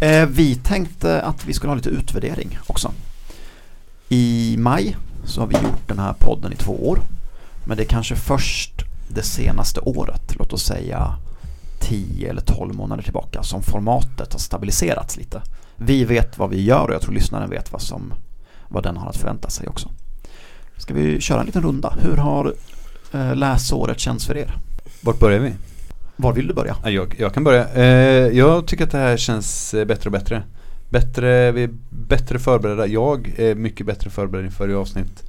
[0.00, 2.92] Eh, vi tänkte att vi skulle ha lite utvärdering också.
[4.08, 6.98] I maj så har vi gjort den här podden i två år.
[7.66, 8.72] Men det är kanske först
[9.08, 11.16] det senaste året, låt oss säga
[11.80, 15.42] 10 eller 12 månader tillbaka, som formatet har stabiliserats lite.
[15.76, 18.14] Vi vet vad vi gör och jag tror lyssnaren vet vad, som,
[18.68, 19.90] vad den har att förvänta sig också.
[20.76, 21.94] Ska vi köra en liten runda?
[22.00, 22.54] Hur har
[23.12, 24.54] eh, läsåret känts för er?
[25.00, 25.52] Vart börjar vi?
[26.16, 26.76] Var vill du börja?
[26.84, 27.68] Ja, Jag, jag kan börja.
[27.68, 30.42] Eh, jag tycker att det här känns eh, bättre och bättre.
[30.88, 32.86] Bättre, vi är bättre förberedda.
[32.86, 35.22] Jag är mycket bättre förberedd inför i avsnitt.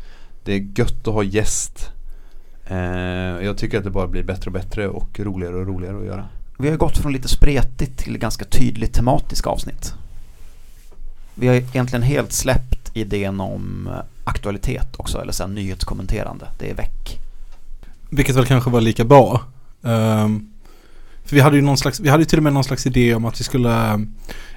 [0.44, 1.90] Det är gött att ha gäst.
[3.42, 6.28] Jag tycker att det bara blir bättre och bättre och roligare och roligare att göra.
[6.58, 9.94] Vi har gått från lite spretigt till ganska tydligt tematiska avsnitt.
[11.36, 13.90] Vi har egentligen helt släppt idén om
[14.24, 16.48] aktualitet också, eller sen nyhetskommenterande.
[16.60, 17.20] Det är väck.
[18.10, 19.42] Vilket väl kanske var lika bra.
[19.82, 20.52] Um,
[21.26, 23.16] för vi hade ju någon slags, vi hade ju till och med någon slags idé
[23.16, 24.06] om att vi skulle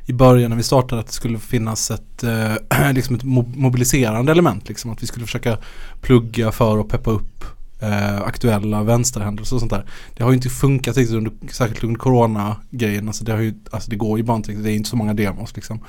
[0.07, 3.25] i början när vi startade att det skulle finnas ett, eh, liksom ett
[3.57, 4.69] mobiliserande element.
[4.69, 5.59] Liksom, att vi skulle försöka
[6.01, 7.45] plugga för och peppa upp
[7.81, 9.85] eh, aktuella vänsterhändelser och sånt där.
[10.17, 13.09] Det har ju inte funkat riktigt under, särskilt under corona-grejen.
[13.09, 14.97] Alltså det, har ju, alltså det går ju bara inte riktigt, det är inte så
[14.97, 15.81] många demos liksom.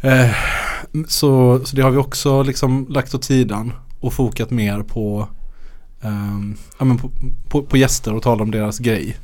[0.00, 0.30] Eh,
[1.08, 5.28] så, så det har vi också liksom lagt åt sidan och fokat mer på
[6.02, 6.40] eh,
[6.78, 7.10] ja, men på,
[7.48, 9.16] på, på gäster och tala om deras grej.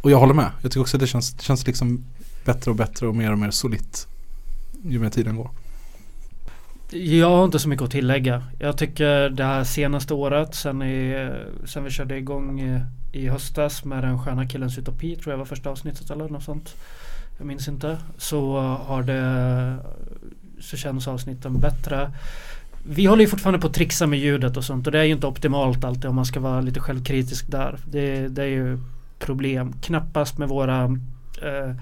[0.00, 0.50] Och jag håller med.
[0.62, 2.04] Jag tycker också att det känns, det känns liksom
[2.44, 4.06] bättre och bättre och mer och mer solitt
[4.82, 5.50] ju mer tiden går.
[6.90, 8.42] Jag har inte så mycket att tillägga.
[8.58, 11.30] Jag tycker det här senaste året sen, i,
[11.64, 12.80] sen vi körde igång i,
[13.12, 16.76] i höstas med den sköna killens utopi tror jag var första avsnittet eller något sånt.
[17.38, 17.98] Jag minns inte.
[18.16, 19.76] Så har det
[20.60, 22.10] så känns avsnitten bättre.
[22.90, 25.12] Vi håller ju fortfarande på att trixa med ljudet och sånt och det är ju
[25.12, 27.78] inte optimalt alltid om man ska vara lite självkritisk där.
[27.90, 28.78] Det, det är ju
[29.18, 29.72] problem.
[29.82, 30.84] Knappast med våra
[31.42, 31.74] eh,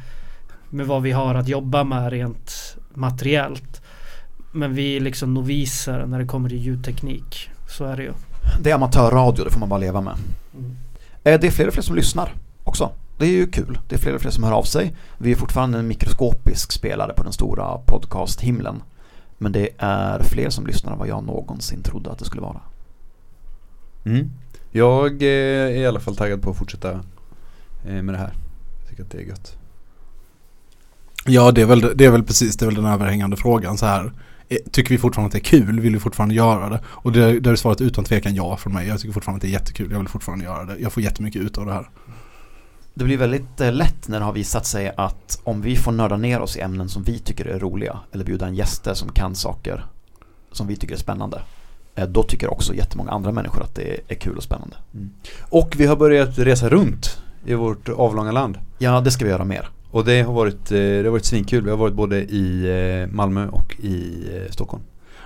[0.70, 3.82] med vad vi har att jobba med rent materiellt.
[4.52, 7.50] Men vi är liksom noviser när det kommer till ljudteknik.
[7.68, 8.12] Så är det ju.
[8.62, 10.14] Det är amatörradio, det får man bara leva med.
[11.24, 12.32] Eh, Det är fler och fler som lyssnar
[12.64, 12.90] också.
[13.18, 13.78] Det är ju kul.
[13.88, 14.96] Det är fler och fler som hör av sig.
[15.18, 18.82] Vi är fortfarande en mikroskopisk spelare på den stora podcasthimlen.
[19.38, 22.60] Men det är fler som lyssnar än vad jag någonsin trodde att det skulle vara.
[24.04, 24.30] Mm.
[24.70, 26.90] Jag eh, är i alla fall taggad på att fortsätta
[27.86, 28.32] eh, med det här.
[28.80, 29.56] Jag tycker att det är gött.
[31.26, 33.86] Ja det är, väl, det är väl precis det är väl den överhängande frågan så
[33.86, 34.12] här.
[34.48, 35.80] Eh, Tycker vi fortfarande att det är kul?
[35.80, 36.80] Vill vi fortfarande göra det?
[36.86, 38.88] Och det, det är svaret utan tvekan ja från mig.
[38.88, 39.90] Jag tycker fortfarande att det är jättekul.
[39.90, 40.78] Jag vill fortfarande göra det.
[40.78, 41.90] Jag får jättemycket ut av det här.
[42.99, 46.16] Det blir väldigt eh, lätt när det har visat sig att om vi får nörda
[46.16, 49.34] ner oss i ämnen som vi tycker är roliga eller bjuda in gäster som kan
[49.34, 49.84] saker
[50.53, 51.42] som vi tycker är spännande
[51.94, 54.76] eh, då tycker också jättemånga andra människor att det är kul och spännande.
[55.40, 58.59] Och vi har börjat resa runt i vårt avlånga land.
[58.78, 59.68] Ja, det ska vi göra mer.
[59.90, 61.64] Och det har varit, eh, det har varit svinkul.
[61.64, 64.82] Vi har varit både i Malmö och i Stockholm.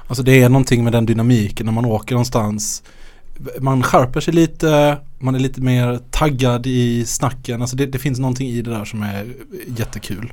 [0.07, 2.83] Alltså det är någonting med den dynamiken när man åker någonstans.
[3.61, 7.61] Man skärper sig lite, man är lite mer taggad i snacken.
[7.61, 9.27] Alltså det, det finns någonting i det där som är
[9.67, 10.33] jättekul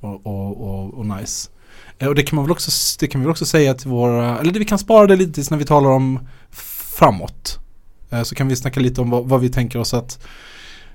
[0.00, 1.50] och, och, och, och nice.
[1.98, 2.70] Eh, och det kan man väl också,
[3.00, 5.32] det kan vi väl också säga till våra, eller det, vi kan spara det lite
[5.32, 6.28] tills när vi talar om
[6.98, 7.58] framåt.
[8.10, 10.26] Eh, så kan vi snacka lite om vad, vad vi tänker oss att,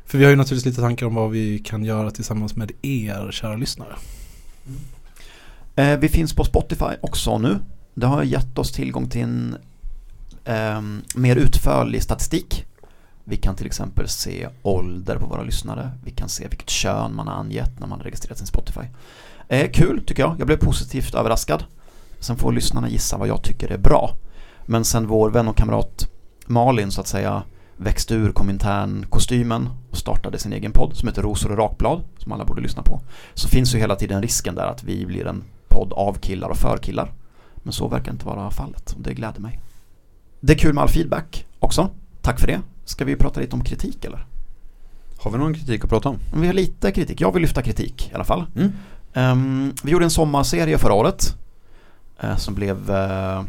[0.05, 3.31] för vi har ju naturligtvis lite tankar om vad vi kan göra tillsammans med er
[3.31, 3.95] kära lyssnare.
[5.75, 5.99] Mm.
[5.99, 7.59] vi finns på Spotify också nu.
[7.93, 9.57] Det har gett oss tillgång till en
[10.45, 12.65] Ehm, mer utförlig statistik.
[13.23, 15.91] Vi kan till exempel se ålder på våra lyssnare.
[16.03, 18.81] Vi kan se vilket kön man har angett när man har registrerat sin Spotify.
[19.47, 20.35] Eh, kul tycker jag.
[20.39, 21.63] Jag blev positivt överraskad.
[22.19, 24.15] Sen får lyssnarna gissa vad jag tycker är bra.
[24.65, 26.07] Men sen vår vän och kamrat
[26.45, 27.43] Malin så att säga
[27.77, 32.45] växte ur Komintern-kostymen och startade sin egen podd som heter Rosor och rakblad som alla
[32.45, 33.01] borde lyssna på.
[33.33, 36.57] Så finns ju hela tiden risken där att vi blir en podd av killar och
[36.57, 37.11] för killar.
[37.55, 39.59] Men så verkar inte vara fallet och det gläder mig.
[40.45, 41.89] Det är kul med all feedback också.
[42.21, 42.61] Tack för det.
[42.85, 44.25] Ska vi prata lite om kritik eller?
[45.17, 46.19] Har vi någon kritik att prata om?
[46.35, 47.21] Vi har lite kritik.
[47.21, 48.45] Jag vill lyfta kritik i alla fall.
[48.55, 48.71] Mm.
[49.13, 51.35] Ehm, vi gjorde en sommarserie förra året
[52.19, 53.43] eh, som blev eh,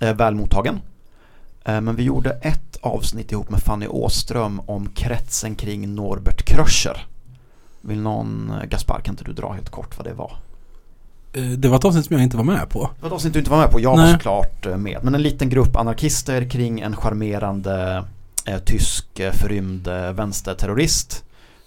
[0.00, 0.80] eh, väl mottagen.
[1.64, 7.06] Eh, men vi gjorde ett avsnitt ihop med Fanny Åström om kretsen kring Norbert Kröscher.
[7.80, 10.36] Vill någon, Gaspar kan inte du dra helt kort vad det var?
[11.32, 12.90] Eh, Det var ett avsnitt som jag inte var med på.
[12.96, 14.12] Det var ett avsnitt du inte var med på, jag var Nej.
[14.12, 14.98] såklart eh, med.
[15.02, 18.04] Men en liten grupp anarkister kring en charmerande
[18.46, 21.24] eh, tysk eh, förrymd vänsterterrorist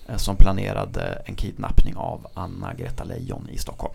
[0.09, 3.93] eh, som planerade en kidnappning av Anna-Greta Leijon i Stockholm.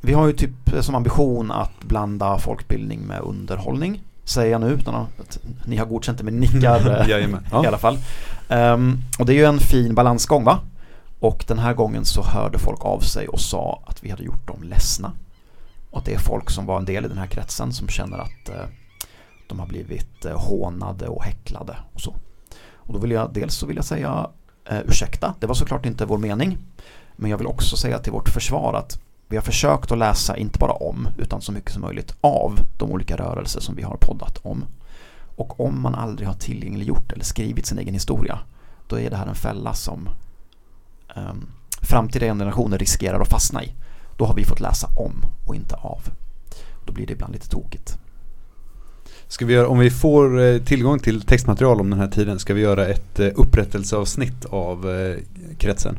[0.00, 0.50] Vi har ju typ
[0.80, 6.18] som ambition att blanda folkbildning med underhållning, säger jag nu utan att ni har godkänt
[6.18, 7.40] det med nickar Jajamän.
[7.40, 7.66] i Ja.
[7.68, 7.98] alla fall.
[8.48, 10.58] Ehm, och det är ju en fin balansgång va?
[11.20, 14.46] Och den här gången så hörde folk av sig och sa att vi hade gjort
[14.46, 15.12] dem ledsna.
[15.90, 18.18] Och att det är folk som var en del i den här kretsen som känner
[18.18, 18.64] att eh,
[19.48, 22.14] de har blivit eh, hånade och häcklade och så.
[22.72, 24.30] Och då vill jag dels så vill jag säga
[24.70, 26.58] eh, ursäkta, det var såklart inte vår mening.
[27.16, 30.58] Men jag vill också säga till vårt försvar att vi har försökt att läsa inte
[30.58, 34.38] bara om utan så mycket som möjligt av de olika rörelser som vi har poddat
[34.42, 34.64] om.
[35.36, 38.38] Och om man aldrig har tillgängliggjort eller skrivit sin egen historia
[38.86, 40.08] då är det här en fälla som
[41.16, 41.46] um,
[41.82, 43.72] framtida generationer riskerar att fastna i.
[44.16, 45.12] Då har vi fått läsa om
[45.46, 46.00] och inte av.
[46.86, 47.98] Då blir det ibland lite tokigt.
[49.28, 52.54] Ska vi göra, om vi får eh, tillgång till textmaterial om den här tiden, ska
[52.54, 55.16] vi göra ett eh, upprättelseavsnitt av eh,
[55.58, 55.98] kretsen?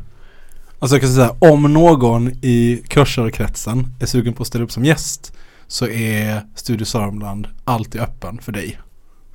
[0.78, 4.84] Alltså jag kan säga om någon i Kröscherkretsen är sugen på att ställa upp som
[4.84, 5.32] gäst
[5.66, 8.78] så är Studio Sörmland alltid öppen för dig.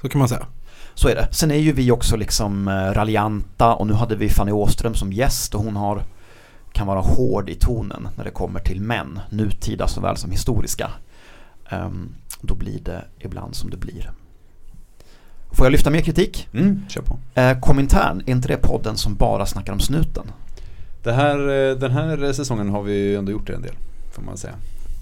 [0.01, 0.47] Så kan man säga.
[0.95, 1.27] Så är det.
[1.31, 5.55] Sen är ju vi också liksom raljanta och nu hade vi Fanny Åström som gäst
[5.55, 6.03] och hon har
[6.75, 10.91] kan vara hård i tonen när det kommer till män, nutida såväl som historiska.
[11.71, 14.11] Um, då blir det ibland som det blir.
[15.51, 16.47] Får jag lyfta mer kritik?
[16.53, 17.17] Mm, kör på.
[17.33, 20.31] Eh, Komintern, är inte det podden som bara snackar om snuten?
[21.03, 23.75] Det här, eh, den här säsongen har vi ändå gjort det en del,
[24.11, 24.53] får man säga.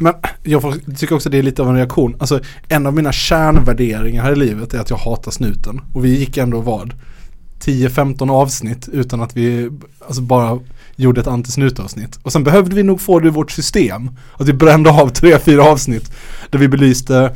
[0.04, 2.16] Men jag tycker också det är lite av en reaktion.
[2.20, 5.82] Alltså en av mina kärnvärderingar här i livet är att jag hatar snuten.
[5.94, 6.94] Och vi gick ändå vad?
[7.60, 9.70] 10-15 avsnitt utan att vi
[10.08, 10.60] alltså bara
[10.96, 12.20] gjorde ett antisnutavsnitt.
[12.24, 14.10] Och sen behövde vi nog få det i vårt system.
[14.38, 16.12] Att vi brände av 3-4 avsnitt
[16.50, 17.36] där vi belyste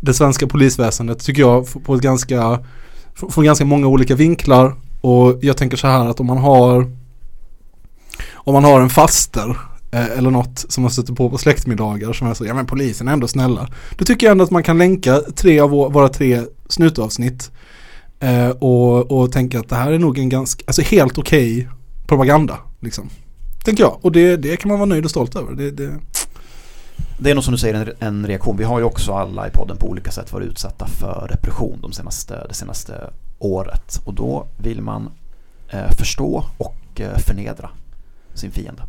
[0.00, 2.60] det svenska polisväsendet tycker jag på ett ganska,
[3.14, 4.74] från ganska många olika vinklar.
[5.00, 6.90] Och jag tänker så här att om man har
[8.34, 9.56] om man har en faster
[9.92, 13.08] Eh, eller något som man stöter på på släktmiddagar som är så, ja men polisen
[13.08, 13.68] är ändå snälla.
[13.96, 17.50] Då tycker jag ändå att man kan länka tre av våra tre snutavsnitt
[18.20, 21.68] eh, och, och tänka att det här är nog en ganska, alltså helt okej okay
[22.06, 23.10] propaganda liksom.
[23.64, 25.54] Tänker jag, och det, det kan man vara nöjd och stolt över.
[25.54, 25.92] Det, det...
[27.18, 28.56] det är nog som du säger en, en reaktion.
[28.56, 31.92] Vi har ju också alla i podden på olika sätt varit utsatta för repression de
[31.92, 35.10] senaste, det senaste året och då vill man
[35.68, 37.70] eh, förstå och eh, förnedra
[38.34, 38.82] sin fiende.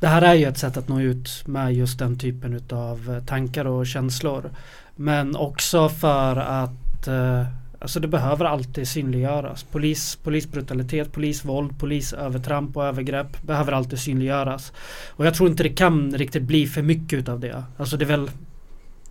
[0.00, 3.24] Det här är ju ett sätt att nå ut med just den typen av eh,
[3.24, 4.50] tankar och känslor.
[4.96, 7.46] Men också för att eh,
[7.78, 9.62] alltså det behöver alltid synliggöras.
[9.62, 14.72] Polis, polisbrutalitet, polisvåld, polisövertramp och övergrepp behöver alltid synliggöras.
[15.08, 17.64] Och jag tror inte det kan riktigt bli för mycket utav det.
[17.76, 18.26] Alltså det är väl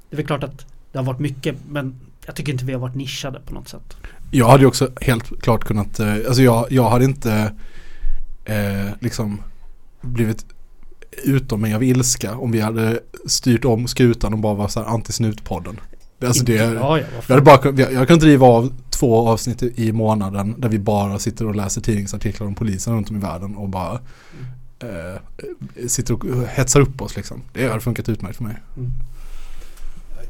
[0.09, 2.79] Det är väl klart att det har varit mycket men jag tycker inte vi har
[2.79, 3.97] varit nischade på något sätt.
[4.31, 7.53] Jag hade ju också helt klart kunnat, eh, alltså jag, jag hade inte
[8.45, 9.41] eh, liksom
[10.01, 10.45] blivit
[11.23, 14.87] utom mig av ilska om vi hade styrt om skutan och bara var så här
[14.87, 15.79] antisnutpodden.
[16.25, 19.91] Alltså det, ja, ja, jag, hade bara, jag, jag kan driva av två avsnitt i
[19.91, 23.69] månaden där vi bara sitter och läser tidningsartiklar om polisen runt om i världen och
[23.69, 23.99] bara
[24.79, 25.15] mm.
[25.15, 27.41] eh, sitter och hetsar upp oss liksom.
[27.53, 28.55] Det har funkat utmärkt för mig.
[28.77, 28.91] Mm.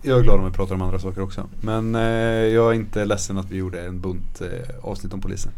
[0.02, 1.48] Jag är glad om vi pratar om andra saker också.
[1.62, 5.52] Men eh, jag är inte ledsen att vi gjorde en bunt eh, avsnitt om polisen.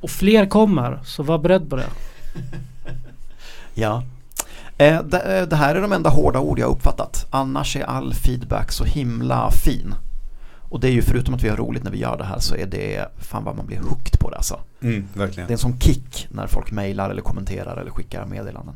[0.00, 1.88] Och fler kommer, så var beredd på det.
[3.74, 4.02] Ja.
[4.78, 7.26] Eh, det, eh, det, här är de enda hårda ord jag uppfattat.
[7.30, 9.94] Annars är all feedback så himla fin.
[10.72, 12.54] Och det är ju förutom att vi har roligt när vi gör det här så
[12.56, 14.60] är det fan vad man blir hooked på det alltså.
[14.82, 15.46] Mm, verkligen.
[15.46, 18.74] Det är en sån kick när folk mejlar eller kommenterar eller skickar meddelanden.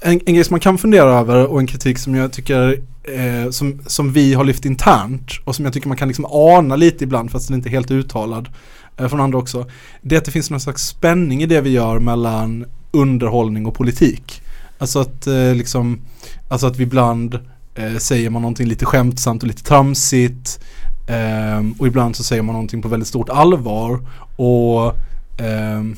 [0.00, 3.50] En, en grej som man kan fundera över och en kritik som jag tycker eh,
[3.50, 7.04] som, som vi har lyft internt och som jag tycker man kan liksom ana lite
[7.04, 8.48] ibland fast den inte är helt uttalad
[8.96, 9.66] eh, från andra också.
[10.02, 13.74] Det är att det finns någon slags spänning i det vi gör mellan underhållning och
[13.74, 14.42] politik.
[14.78, 16.00] Alltså att eh, liksom,
[16.48, 17.38] alltså att vi ibland
[17.74, 20.60] eh, säger man någonting lite skämtsamt och lite tramsigt.
[21.08, 24.00] Eh, och ibland så säger man någonting på väldigt stort allvar.
[24.36, 24.94] Och,
[25.38, 25.96] ehm,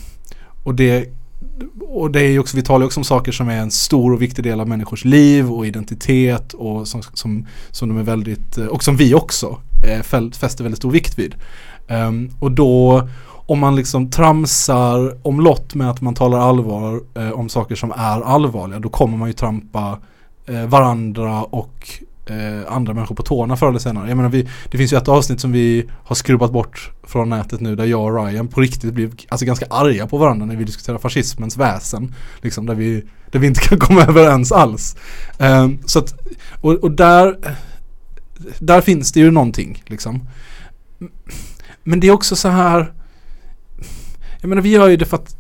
[0.65, 1.09] och det
[1.81, 4.23] och det är ju också, vi talar också om saker som är en stor och
[4.23, 8.67] viktig del av människors liv och identitet och som, som, som de är väldigt, eh,
[8.67, 11.35] och som vi också eh, fäster väldigt stor vikt vid.
[11.89, 13.09] Um, och då
[13.47, 18.21] om man liksom tramsar omlott med att man talar allvar eh, om saker som är
[18.21, 19.99] allvarliga då kommer man ju trampa
[20.47, 24.09] eh, varandra och eh, andra människor på tårna förr eller senare.
[24.09, 27.61] Jag menar, vi, det finns ju ett avsnitt som vi har skrubbat bort från nätet
[27.61, 30.65] nu där jag och Ryan på riktigt blir alltså ganska arga på varandra när vi
[30.65, 32.15] diskuterar fascismens väsen.
[32.41, 34.97] Liksom där vi, där vi inte kan komma överens alls.
[35.39, 36.15] Eh, så att,
[36.61, 37.37] och, och där,
[38.59, 40.29] där finns det ju någonting liksom.
[41.85, 42.93] Men det är också så här
[44.43, 45.37] jag menar vi gör ju det för att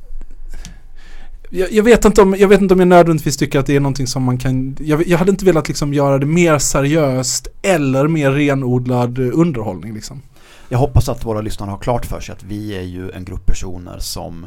[1.51, 3.81] jag, jag, vet inte om, jag vet inte om jag nödvändigtvis tycker att det är
[3.81, 8.09] någonting som man kan Jag, jag hade inte velat liksom göra det mer seriöst eller
[8.09, 10.23] mer renodlad underhållning liksom.
[10.69, 13.47] Jag hoppas att våra lyssnare har klart för sig att vi är ju en grupp
[13.47, 14.47] personer som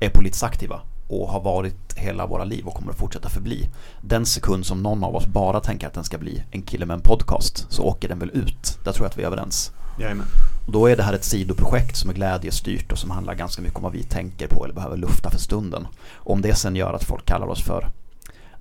[0.00, 3.68] är politiskt aktiva och har varit hela våra liv och kommer att fortsätta förbli.
[4.00, 6.94] Den sekund som någon av oss bara tänker att den ska bli en kille med
[6.94, 8.78] en podcast så åker den väl ut.
[8.84, 9.72] Där tror jag att vi är överens.
[10.00, 10.26] Jajamän.
[10.72, 13.82] Då är det här ett sidoprojekt som är glädjestyrt och som handlar ganska mycket om
[13.82, 15.86] vad vi tänker på eller behöver lufta för stunden.
[16.14, 17.90] Om det sen gör att folk kallar oss för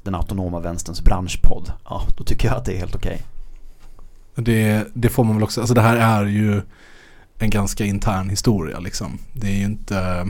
[0.03, 3.21] den autonoma vänsterns branschpodd, ja då tycker jag att det är helt okej.
[4.35, 6.61] Det, det får man väl också, alltså det här är ju
[7.39, 9.17] en ganska intern historia liksom.
[9.33, 10.27] Det är ju inte...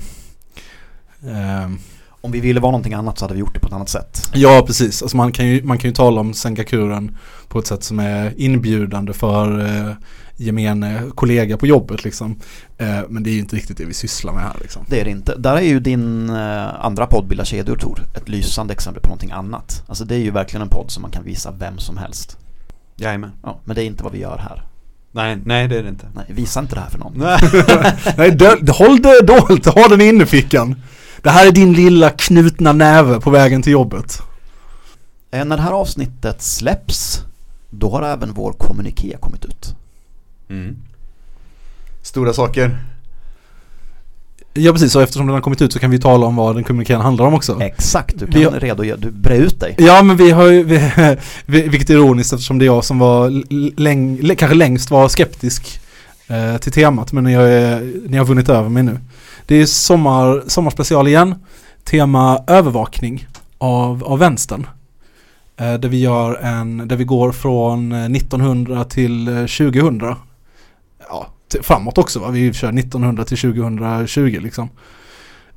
[1.28, 1.80] ehm,
[2.22, 4.30] Om vi ville vara någonting annat så hade vi gjort det på ett annat sätt.
[4.34, 5.02] Ja, precis.
[5.02, 7.18] Alltså man, kan ju, man kan ju tala om Sengakuren
[7.48, 9.94] på ett sätt som är inbjudande för eh,
[10.38, 12.36] gemene kollega på jobbet liksom.
[12.78, 14.86] Eh, men det är ju inte riktigt det vi sysslar med här liksom.
[14.90, 15.36] Det är det inte.
[15.36, 19.32] Där är ju din eh, andra podd Bilda kedjor Tor ett lysande exempel på någonting
[19.32, 19.84] annat.
[19.88, 22.38] Alltså det är ju verkligen en podd som man kan visa vem som helst.
[22.96, 23.32] Jajamän.
[23.44, 24.64] Ja, men det är inte vad vi gör här.
[25.12, 26.06] Nej, nej det är det inte.
[26.16, 27.14] Nej, visa inte det här för någon.
[27.16, 27.40] Nej.
[28.18, 30.76] Nej, dö- håll det dolt, ha den inne i fickan.
[31.22, 34.20] Det här är din lilla knutna näve på vägen till jobbet.
[35.32, 37.22] Eh, När det här avsnittet släpps,
[37.70, 39.76] då har även vår kommuniké kommit ut.
[40.50, 40.76] Mm.
[42.02, 42.78] Stora saker.
[44.54, 46.64] Ja precis, och eftersom den har kommit ut så kan vi tala om vad den
[46.64, 47.62] kommunikéren handlar om också.
[47.62, 49.76] Exakt, du Vi kan har- redogöra, du bre ut dig.
[49.78, 50.92] Ja men vi har ju, vi,
[51.46, 53.30] vi, vilket är ironiskt eftersom det är jag som var
[53.80, 55.80] läng, kanske längst var skeptisk
[56.28, 59.00] eh, till temat men jag är, ni har vunnit över mig nu.
[59.46, 61.36] Det är sommar, sommarspecial igen,
[61.84, 63.28] tema övervakning
[63.58, 64.68] av, av vänstern.
[65.58, 70.16] Eh, där vi gör en, där vi går från eh, 1900 till eh, 2000.
[71.10, 71.28] Ja,
[71.62, 74.70] framåt också va, vi kör 1900 till 2020 liksom.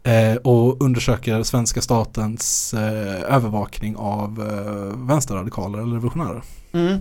[0.03, 6.43] Eh, och undersöker svenska statens eh, övervakning av eh, vänsterradikaler eller revolutionärer.
[6.73, 6.99] Mm.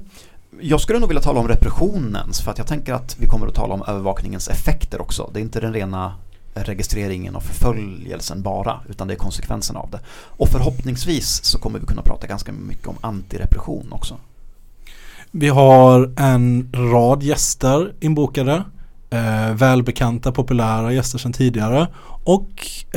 [0.61, 3.55] Jag skulle nog vilja tala om repressionens, för att jag tänker att vi kommer att
[3.55, 5.29] tala om övervakningens effekter också.
[5.33, 6.13] Det är inte den rena
[6.53, 9.99] registreringen och förföljelsen bara, utan det är konsekvenserna av det.
[10.11, 14.17] Och förhoppningsvis så kommer vi kunna prata ganska mycket om antirepression också.
[15.32, 18.63] Vi har en rad gäster inbokade.
[19.09, 21.88] Eh, välbekanta, populära gäster sedan tidigare.
[22.23, 22.49] Och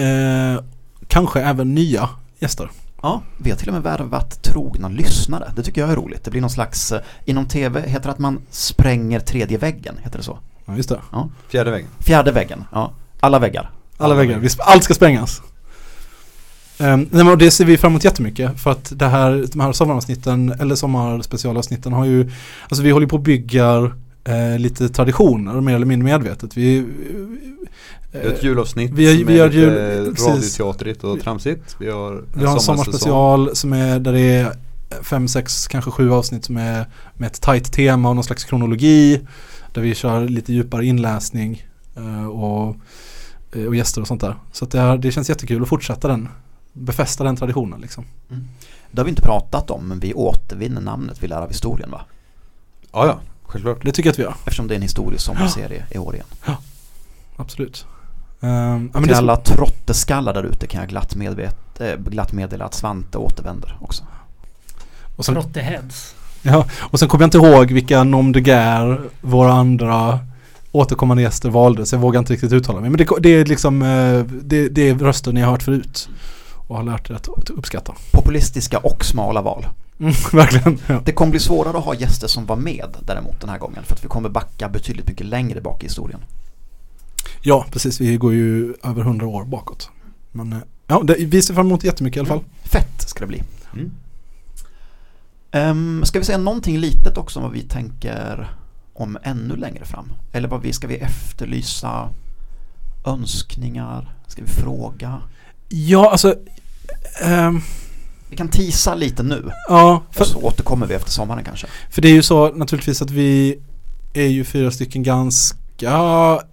[0.03, 0.63] eh,
[1.09, 2.09] kanske även nya
[2.39, 2.71] gäster.
[3.03, 5.53] Ja, vi har till och med värvat trogna lyssnare.
[5.57, 6.25] Det tycker jag är roligt.
[6.25, 10.19] Det blir någon slags, eh, inom tv heter det att man spränger tredje väggen, heter
[10.19, 10.39] det så?
[10.65, 11.01] Ja, just det.
[11.13, 11.29] Ja.
[11.49, 11.89] Fjärde väggen.
[11.99, 12.93] Fjärde väggen, ja.
[13.21, 13.71] Alla väggar.
[13.97, 14.43] Alla väggar.
[14.59, 15.43] Allt ska sprängas.
[16.79, 19.73] Um, nej, men det ser vi fram emot jättemycket för att det här, de här
[19.73, 22.31] sommaravsnitten eller sommarspecialavsnitten har ju,
[22.69, 23.95] alltså vi håller på och bygger
[24.25, 26.57] eh, lite traditioner mer eller mindre medvetet.
[26.57, 26.87] Vi,
[28.13, 31.77] har ett julavsnitt vi som vi är lite radioteatrigt och tramsigt.
[31.79, 34.53] Vi har en, Vi har en sommarspecial som är där det är
[35.03, 39.21] fem, sex, kanske sju avsnitt som är med ett tajt tema och någon slags kronologi.
[39.73, 41.67] Där vi kör lite djupare inläsning
[41.97, 42.77] eh, och,
[43.53, 44.37] eh, och gäster och sånt där.
[44.53, 46.29] Så att det, är, det känns jättekul att fortsätta den,
[46.73, 48.05] befästa den traditionen liksom.
[48.91, 52.01] Det har vi inte pratat om, men vi återvinner namnet Vi lär av historien va?
[52.93, 53.19] Ja, ja.
[53.43, 53.85] Självklart.
[53.85, 56.27] Det tycker jag att vi gör, Eftersom det är en historisk sommarserie i år igen.
[57.37, 57.87] absolut.
[58.41, 62.33] Um, ja, men Till det, alla trotteskallar där ute kan jag glatt, medvet, eh, glatt
[62.33, 64.05] meddela att Svante återvänder också.
[65.17, 66.15] och, sen, Trotteheads.
[66.43, 70.19] ja, och sen kommer jag inte ihåg vilka nom de guerre våra andra
[70.73, 72.91] återkommande gäster valde så jag vågar inte riktigt uttala mig.
[72.91, 76.09] Men det, det är liksom eh, det, det är röster ni har hört förut
[76.73, 77.95] och har lärt er att uppskatta.
[78.13, 79.67] Populistiska och smala val.
[80.01, 80.79] Mm, verkligen.
[80.87, 81.03] Ja.
[81.05, 83.95] Det kommer bli svårare att ha gäster som var med däremot den här gången för
[83.95, 86.21] att vi kommer backa betydligt mycket längre bak i historien.
[87.43, 88.01] ja, precis.
[88.01, 89.91] Vi går ju över hundra år bakåt.
[90.33, 92.45] Men eh, ja, det, vi ser fram emot jättemycket i alla fall.
[92.63, 93.43] Fett ska det bli.
[93.73, 93.91] Mm.
[95.55, 98.57] Um, ska vi säga någonting litet också om vad vi tänker
[98.95, 100.13] om ännu längre fram?
[100.33, 102.09] Eller vad vi, ska vi efterlysa
[103.07, 104.15] önskningar?
[104.27, 105.23] Ska vi fråga?
[105.69, 106.35] Ja, alltså.
[107.23, 107.61] Ehm,
[108.29, 111.67] Vi kan tisa lite nu ja, för, och så återkommer vi efter sommaren kanske.
[111.91, 113.59] för det är ju så naturligtvis att vi
[114.15, 115.93] är ju fyra stycken ganska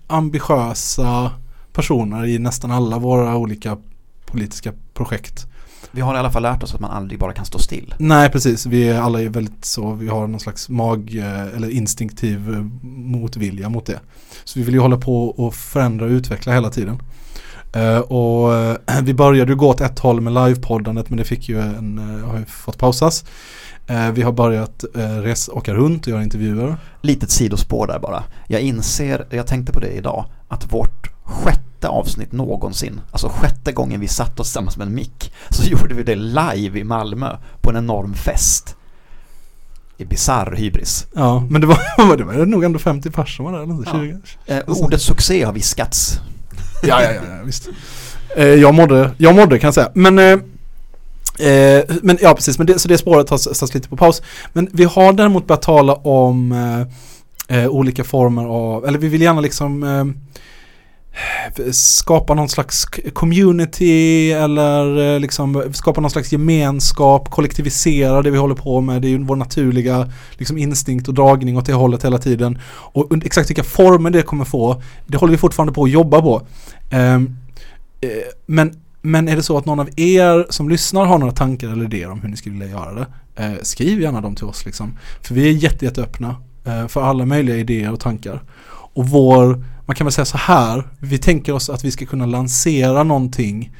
[0.07, 1.31] ambitiösa
[1.73, 3.77] personer i nästan alla våra olika
[4.25, 5.45] politiska projekt.
[5.91, 7.95] Vi har i alla fall lärt oss att man aldrig bara kan stå still.
[7.97, 11.69] Nej precis, vi är alla är väldigt så, vi har någon slags mag eh, eller
[11.69, 13.99] instinktiv eh, motvilja mot det.
[14.43, 17.01] Så vi vill ju hålla på och förändra och utveckla hela tiden.
[17.73, 21.49] Eh, och eh, vi började ju gå åt ett håll med livepoddandet men det fick
[21.49, 23.25] ju en, eh, har ju fått pausas.
[24.13, 24.85] Vi har börjat
[25.23, 26.77] res, åka runt och göra intervjuer.
[27.01, 28.23] Litet sidospår där bara.
[28.47, 33.99] Jag inser, jag tänkte på det idag, att vårt sjätte avsnitt någonsin, alltså sjätte gången
[33.99, 37.69] vi satt oss tillsammans med en mick, så gjorde vi det live i Malmö på
[37.69, 38.75] en enorm fest.
[39.97, 41.07] I bisarr hybris.
[41.15, 41.77] Ja, men det var,
[42.17, 43.89] det var nog ändå 50 personer där, eller inte?
[43.93, 43.99] Ja.
[44.45, 44.53] 20.
[44.53, 46.19] Eh, ordet succé har viskats.
[46.81, 47.69] Ja, ja, ja, visst.
[48.35, 49.91] Eh, jag, mådde, jag mådde kan jag säga.
[49.93, 50.31] Men, eh,
[51.49, 52.57] eh men ja, precis.
[52.57, 54.21] Men det, så det spåret har satts lite på paus.
[54.53, 59.21] Men vi har däremot börjat tala om eh, eh, olika former av, eller vi vill
[59.21, 60.05] gärna liksom eh,
[61.71, 68.55] skapa någon slags community eller eh, liksom skapa någon slags gemenskap, kollektivisera det vi håller
[68.55, 69.01] på med.
[69.01, 72.59] Det är ju vår naturliga liksom instinkt och dragning åt det hållet hela tiden.
[72.67, 76.47] Och exakt vilka former det kommer få, det håller vi fortfarande på att jobba på.
[76.91, 77.37] Ehm,
[78.01, 78.09] eh,
[78.45, 81.85] men, men är det så att någon av er som lyssnar har några tankar eller
[81.85, 83.07] idéer om hur ni skulle vilja göra det,
[83.43, 84.97] eh, skriv gärna dem till oss liksom.
[85.21, 86.35] För vi är jätte, jätteöppna
[86.87, 88.41] för alla möjliga idéer och tankar.
[88.93, 92.25] Och vår, man kan väl säga så här, vi tänker oss att vi ska kunna
[92.25, 93.75] lansera någonting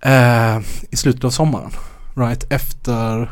[0.00, 0.58] eh,
[0.90, 1.70] i slutet av sommaren.
[2.14, 2.52] Right?
[2.52, 3.30] Efter,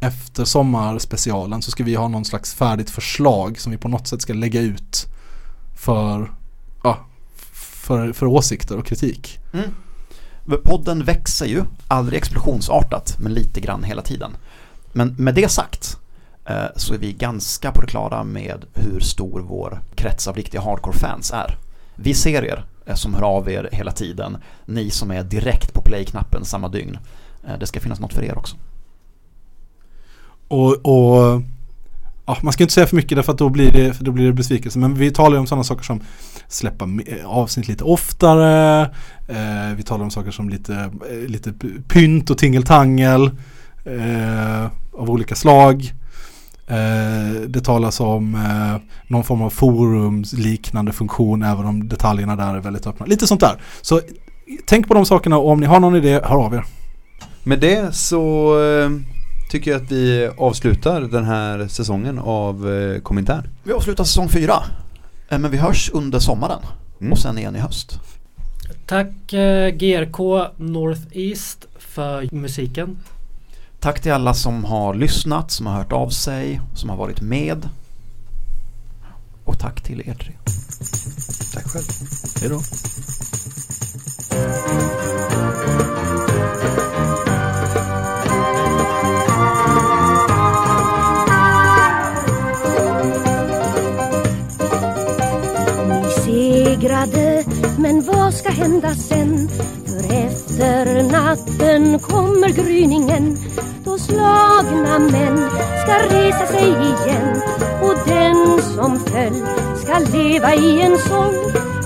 [0.00, 4.22] efter sommarspecialen så ska vi ha någon slags färdigt förslag som vi på något sätt
[4.22, 5.06] ska lägga ut
[5.76, 6.32] för,
[6.82, 6.98] ja,
[7.54, 9.38] för, för åsikter och kritik.
[9.52, 9.70] Mm.
[10.64, 14.36] Podden växer ju, aldrig explosionsartat, men lite grann hela tiden.
[14.92, 15.98] Men med det sagt
[16.48, 20.60] Eh, så är vi ganska på det klara med hur stor vår krets av riktiga
[20.60, 21.56] hardcore-fans är.
[21.96, 24.36] Vi ser er eh, som hör av er hela tiden,
[24.66, 26.98] ni som är direkt på play-knappen samma dygn.
[27.46, 28.56] Eh, det ska finnas något för er också.
[30.48, 31.42] Och, och
[32.26, 34.26] ja, man ska inte säga för mycket därför att då blir det, för då blir
[34.26, 34.78] det besvikelse.
[34.78, 36.00] Men vi talar ju om sådana saker som
[36.48, 36.88] släppa
[37.24, 38.82] avsnitt lite oftare.
[39.28, 40.90] Eh, vi talar om saker som lite,
[41.26, 41.52] lite
[41.88, 43.30] pynt och tingeltangel
[43.84, 45.94] eh, av olika slag.
[46.68, 52.60] Eh, det talas om eh, någon form av forumsliknande funktion även om detaljerna där är
[52.60, 53.06] väldigt öppna.
[53.06, 53.56] Lite sånt där.
[53.80, 54.00] Så
[54.66, 56.64] tänk på de sakerna och om ni har någon idé, hör av er.
[57.42, 58.90] Med det så eh,
[59.50, 63.42] tycker jag att vi avslutar den här säsongen av eh, Komintern.
[63.64, 64.54] Vi avslutar säsong fyra,
[65.28, 66.60] eh, men vi hörs under sommaren
[67.00, 67.12] Mm.
[67.12, 68.00] och sen igen i höst.
[68.86, 70.18] Tack eh, GRK
[70.56, 72.96] Northeast för musiken.
[73.80, 77.68] Tack till alla som har lyssnat, som har hört av sig, som har varit med.
[79.44, 80.32] Och tack till er tre.
[81.54, 81.84] Tack själv.
[82.40, 82.60] Hej då.
[95.88, 97.44] Ni segrade,
[97.78, 99.48] men vad ska hända sen?
[99.86, 103.38] För efter natten kommer gryningen.
[103.84, 105.50] Då slagna män
[105.82, 107.42] ska resa sig igen.
[107.82, 109.46] Och den som föll
[109.76, 111.34] ska leva i en sång.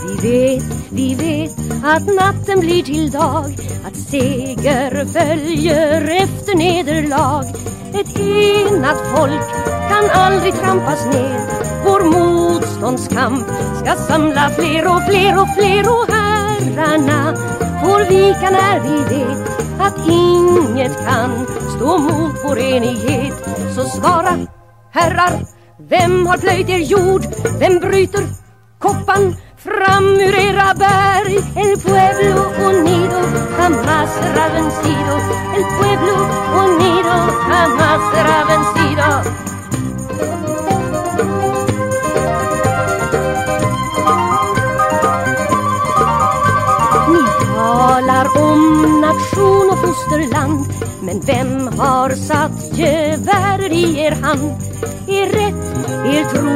[0.07, 3.59] Vi vet, vi vet att natten blir till dag.
[3.87, 7.45] Att seger följer efter nederlag.
[7.95, 9.49] Ett enat folk
[9.89, 11.41] kan aldrig trampas ner.
[11.85, 13.47] Vår motståndskamp
[13.85, 15.89] ska samla fler och fler och fler.
[15.89, 17.52] Och herrarna
[17.83, 19.43] får vika när vi vet
[19.80, 23.35] att inget kan stå mot vår enighet.
[23.74, 24.39] Så svara,
[24.93, 25.33] herrar,
[25.89, 27.22] vem har plöjt er jord?
[27.59, 28.24] Vem bryter
[28.78, 31.35] koppan fram ur era berg?
[31.62, 33.18] El pueblo unido
[33.59, 35.14] jamás será vencido.
[35.57, 36.14] El pueblo
[36.64, 37.14] unido
[37.49, 39.52] jamás será vencido.
[49.83, 50.66] Fosterland.
[51.03, 54.53] Men vem har satt gevär i er hand?
[55.09, 55.64] Er rätt,
[56.07, 56.55] er tro,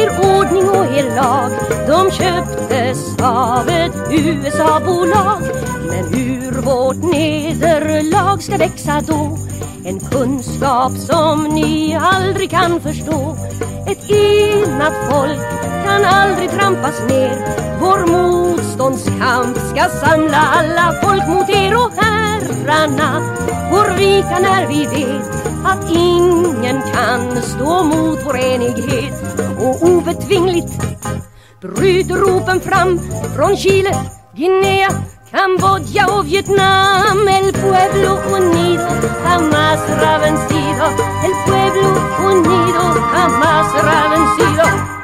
[0.00, 1.50] er ordning och er lag.
[1.86, 5.42] De köptes av ett USA-bolag.
[5.88, 9.38] Men ur vårt nederlag ska växa då
[9.84, 13.36] en kunskap som ni aldrig kan förstå.
[13.86, 15.40] Ett enat folk
[15.84, 17.36] kan aldrig trampas ner.
[17.80, 23.36] Vår motståndskamp ska samla alla folk mot er och herrarna.
[23.70, 29.14] Får vika när vi vet att ingen kan stå mot vår enighet.
[29.58, 30.72] Och obetvingligt
[31.60, 33.00] bryter ropen fram
[33.36, 33.94] från Chile,
[34.36, 34.88] Guinea,
[35.32, 38.86] Kambodja och Vietnam El pueblo unido
[39.24, 40.84] jamás será vencido.
[41.24, 41.88] El pueblo
[42.22, 45.01] unido jamás será vencido